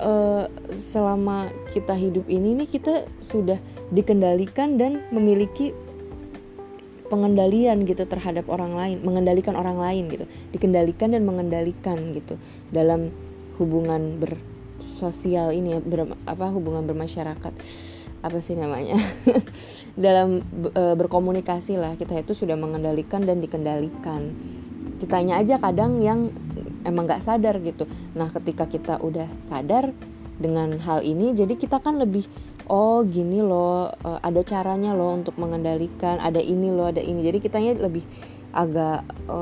uh, 0.00 0.48
selama 0.72 1.52
kita 1.72 1.96
hidup 1.96 2.28
ini 2.30 2.64
nih 2.64 2.68
kita 2.68 3.08
sudah 3.20 3.58
dikendalikan 3.92 4.80
dan 4.80 5.04
memiliki 5.12 5.76
pengendalian 7.12 7.84
gitu 7.84 8.08
terhadap 8.08 8.48
orang 8.48 8.72
lain, 8.72 9.04
mengendalikan 9.04 9.52
orang 9.52 9.76
lain 9.76 10.08
gitu, 10.08 10.24
dikendalikan 10.56 11.12
dan 11.12 11.28
mengendalikan 11.28 12.16
gitu 12.16 12.40
dalam 12.72 13.12
hubungan 13.60 14.16
bersosial 14.16 15.52
ini 15.52 15.76
ya, 15.76 15.80
ber, 15.84 16.16
apa 16.24 16.48
hubungan 16.48 16.88
bermasyarakat. 16.88 17.52
Apa 18.22 18.38
sih 18.38 18.54
namanya? 18.54 18.96
Dalam 19.98 20.46
e, 20.72 20.82
berkomunikasi 20.94 21.74
lah. 21.74 21.98
Kita 21.98 22.14
itu 22.22 22.38
sudah 22.38 22.54
mengendalikan 22.54 23.26
dan 23.26 23.42
dikendalikan. 23.42 24.30
Kitanya 25.02 25.42
aja 25.42 25.58
kadang 25.58 25.98
yang 25.98 26.30
emang 26.86 27.10
nggak 27.10 27.18
sadar 27.18 27.58
gitu. 27.58 27.90
Nah 28.14 28.30
ketika 28.30 28.70
kita 28.70 29.02
udah 29.02 29.26
sadar 29.42 29.90
dengan 30.38 30.74
hal 30.82 31.06
ini 31.06 31.34
jadi 31.36 31.54
kita 31.54 31.78
kan 31.78 32.02
lebih 32.02 32.26
oh 32.68 33.02
gini 33.06 33.40
loh 33.40 33.90
e, 33.90 34.10
ada 34.22 34.42
caranya 34.46 34.94
loh 34.94 35.16
untuk 35.16 35.38
mengendalikan 35.38 36.18
ada 36.22 36.38
ini 36.38 36.70
loh 36.70 36.90
ada 36.90 37.02
ini 37.02 37.22
jadi 37.24 37.38
kitanya 37.42 37.72
lebih 37.78 38.04
agak 38.52 39.06
e, 39.26 39.38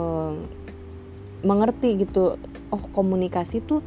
mengerti 1.45 2.05
gitu 2.05 2.37
oh 2.71 2.85
komunikasi 2.95 3.65
tuh 3.65 3.81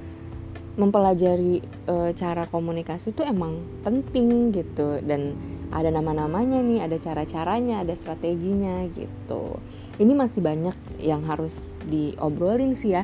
mempelajari 0.78 1.62
e, 1.64 1.96
cara 2.18 2.50
komunikasi 2.50 3.14
itu 3.14 3.22
emang 3.22 3.62
penting 3.86 4.50
gitu 4.54 4.98
dan 5.06 5.38
ada 5.74 5.90
nama-namanya 5.90 6.62
nih, 6.62 6.86
ada 6.86 7.02
cara-caranya, 7.02 7.82
ada 7.82 7.98
strateginya 7.98 8.86
gitu. 8.94 9.58
Ini 9.98 10.14
masih 10.14 10.46
banyak 10.46 10.78
yang 11.02 11.26
harus 11.26 11.58
diobrolin 11.90 12.78
sih 12.78 12.94
ya. 12.94 13.04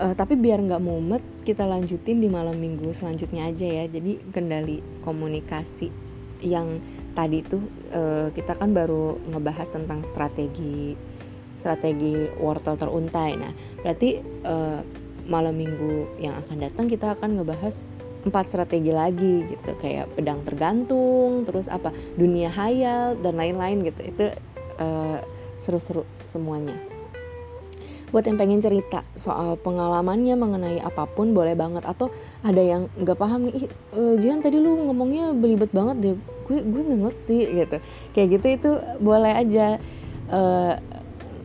E, 0.00 0.16
tapi 0.16 0.40
biar 0.40 0.64
nggak 0.64 0.80
mumet, 0.80 1.20
kita 1.44 1.68
lanjutin 1.68 2.24
di 2.24 2.28
malam 2.32 2.56
minggu 2.56 2.88
selanjutnya 2.96 3.52
aja 3.52 3.68
ya. 3.68 3.84
Jadi 3.84 4.32
kendali 4.32 4.80
komunikasi 5.04 5.92
yang 6.40 6.80
tadi 7.12 7.44
tuh 7.44 7.60
e, 7.92 8.32
kita 8.32 8.56
kan 8.56 8.72
baru 8.72 9.20
ngebahas 9.28 9.68
tentang 9.68 10.00
strategi 10.00 10.96
strategi 11.60 12.32
wortel 12.40 12.80
teruntai. 12.80 13.36
Nah, 13.36 13.52
berarti 13.84 14.10
e, 14.24 14.56
malam 15.28 15.54
minggu 15.54 16.16
yang 16.16 16.40
akan 16.40 16.56
datang 16.64 16.88
kita 16.88 17.12
akan 17.12 17.36
ngebahas 17.36 17.84
empat 18.20 18.52
strategi 18.52 18.92
lagi 18.92 19.48
gitu 19.48 19.70
kayak 19.80 20.12
pedang 20.12 20.44
tergantung 20.44 21.48
terus 21.48 21.72
apa 21.72 21.88
dunia 22.20 22.52
hayal 22.52 23.16
dan 23.24 23.40
lain-lain 23.40 23.80
gitu 23.80 24.00
itu 24.04 24.24
uh, 24.76 25.18
seru-seru 25.56 26.04
semuanya 26.28 26.76
buat 28.10 28.26
yang 28.26 28.38
pengen 28.38 28.60
cerita 28.62 29.06
soal 29.14 29.58
pengalamannya 29.58 30.34
mengenai 30.34 30.78
apa 30.82 31.06
pun 31.06 31.34
boleh 31.34 31.54
banget 31.54 31.86
atau 31.86 32.10
ada 32.42 32.60
yang 32.60 32.86
nggak 32.98 33.18
paham 33.18 33.50
nih 33.50 33.70
uh, 33.94 34.14
Jihan 34.18 34.42
tadi 34.42 34.58
lu 34.58 34.86
ngomongnya 34.90 35.34
belibet 35.34 35.70
banget 35.70 35.96
deh 35.98 36.14
gue 36.50 36.58
gue 36.66 36.82
nggak 36.82 37.00
ngerti 37.06 37.38
gitu 37.62 37.76
kayak 38.10 38.28
gitu 38.34 38.46
itu 38.50 38.70
boleh 38.98 39.32
aja 39.32 39.78
uh, 40.30 40.74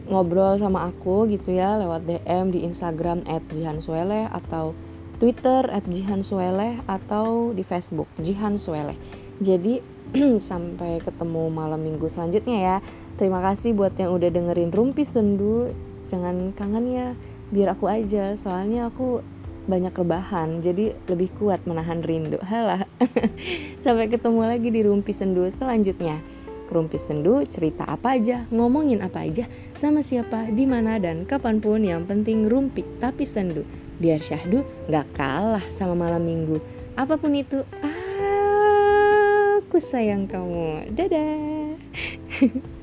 ngobrol 0.06 0.58
sama 0.62 0.90
aku 0.90 1.26
gitu 1.30 1.54
ya 1.54 1.82
lewat 1.82 2.06
DM 2.06 2.54
di 2.54 2.66
Instagram 2.66 3.26
@jihansueleh 3.26 4.30
atau 4.30 4.78
Twitter 5.18 5.66
@jihansueleh 5.72 6.86
atau 6.86 7.56
di 7.56 7.64
Facebook 7.64 8.12
Jihan 8.20 8.60
Sueleh. 8.60 8.98
Jadi 9.40 9.80
sampai 10.50 11.02
ketemu 11.02 11.50
malam 11.50 11.82
minggu 11.82 12.06
selanjutnya 12.12 12.58
ya. 12.60 12.78
Terima 13.16 13.40
kasih 13.40 13.72
buat 13.72 13.96
yang 13.96 14.12
udah 14.12 14.30
dengerin 14.30 14.76
Rumpi 14.76 15.08
Sendu. 15.08 15.72
Jangan 16.08 16.54
kangen 16.54 16.86
ya, 16.90 17.08
biar 17.50 17.74
aku 17.74 17.90
aja. 17.90 18.38
Soalnya 18.38 18.90
aku 18.90 19.22
banyak 19.66 19.94
rebahan, 19.98 20.62
jadi 20.62 20.94
lebih 21.10 21.34
kuat 21.42 21.66
menahan 21.66 22.06
rindu. 22.06 22.38
Halah. 22.52 22.86
sampai 23.84 24.10
ketemu 24.10 24.42
lagi 24.46 24.70
di 24.70 24.82
Rumpi 24.86 25.14
Sendu 25.14 25.46
selanjutnya. 25.50 26.22
Rumpis 26.66 27.06
Sendu 27.06 27.46
cerita 27.46 27.86
apa 27.86 28.18
aja, 28.18 28.50
ngomongin 28.50 29.06
apa 29.06 29.22
aja, 29.22 29.46
sama 29.78 30.02
siapa, 30.02 30.50
di 30.50 30.66
mana 30.66 30.98
dan 30.98 31.26
kapan 31.30 31.62
pun 31.62 31.86
yang 31.86 32.10
penting 32.10 32.50
rumpi 32.50 32.82
tapi 32.98 33.22
sendu. 33.22 33.62
Biar 34.02 34.20
syahdu 34.20 34.66
gak 34.90 35.06
kalah 35.14 35.64
sama 35.70 35.94
malam 35.94 36.26
minggu. 36.26 36.58
Apa 36.98 37.22
pun 37.22 37.38
itu, 37.38 37.62
aku 39.62 39.78
sayang 39.78 40.26
kamu. 40.26 40.90
Dadah. 40.90 41.78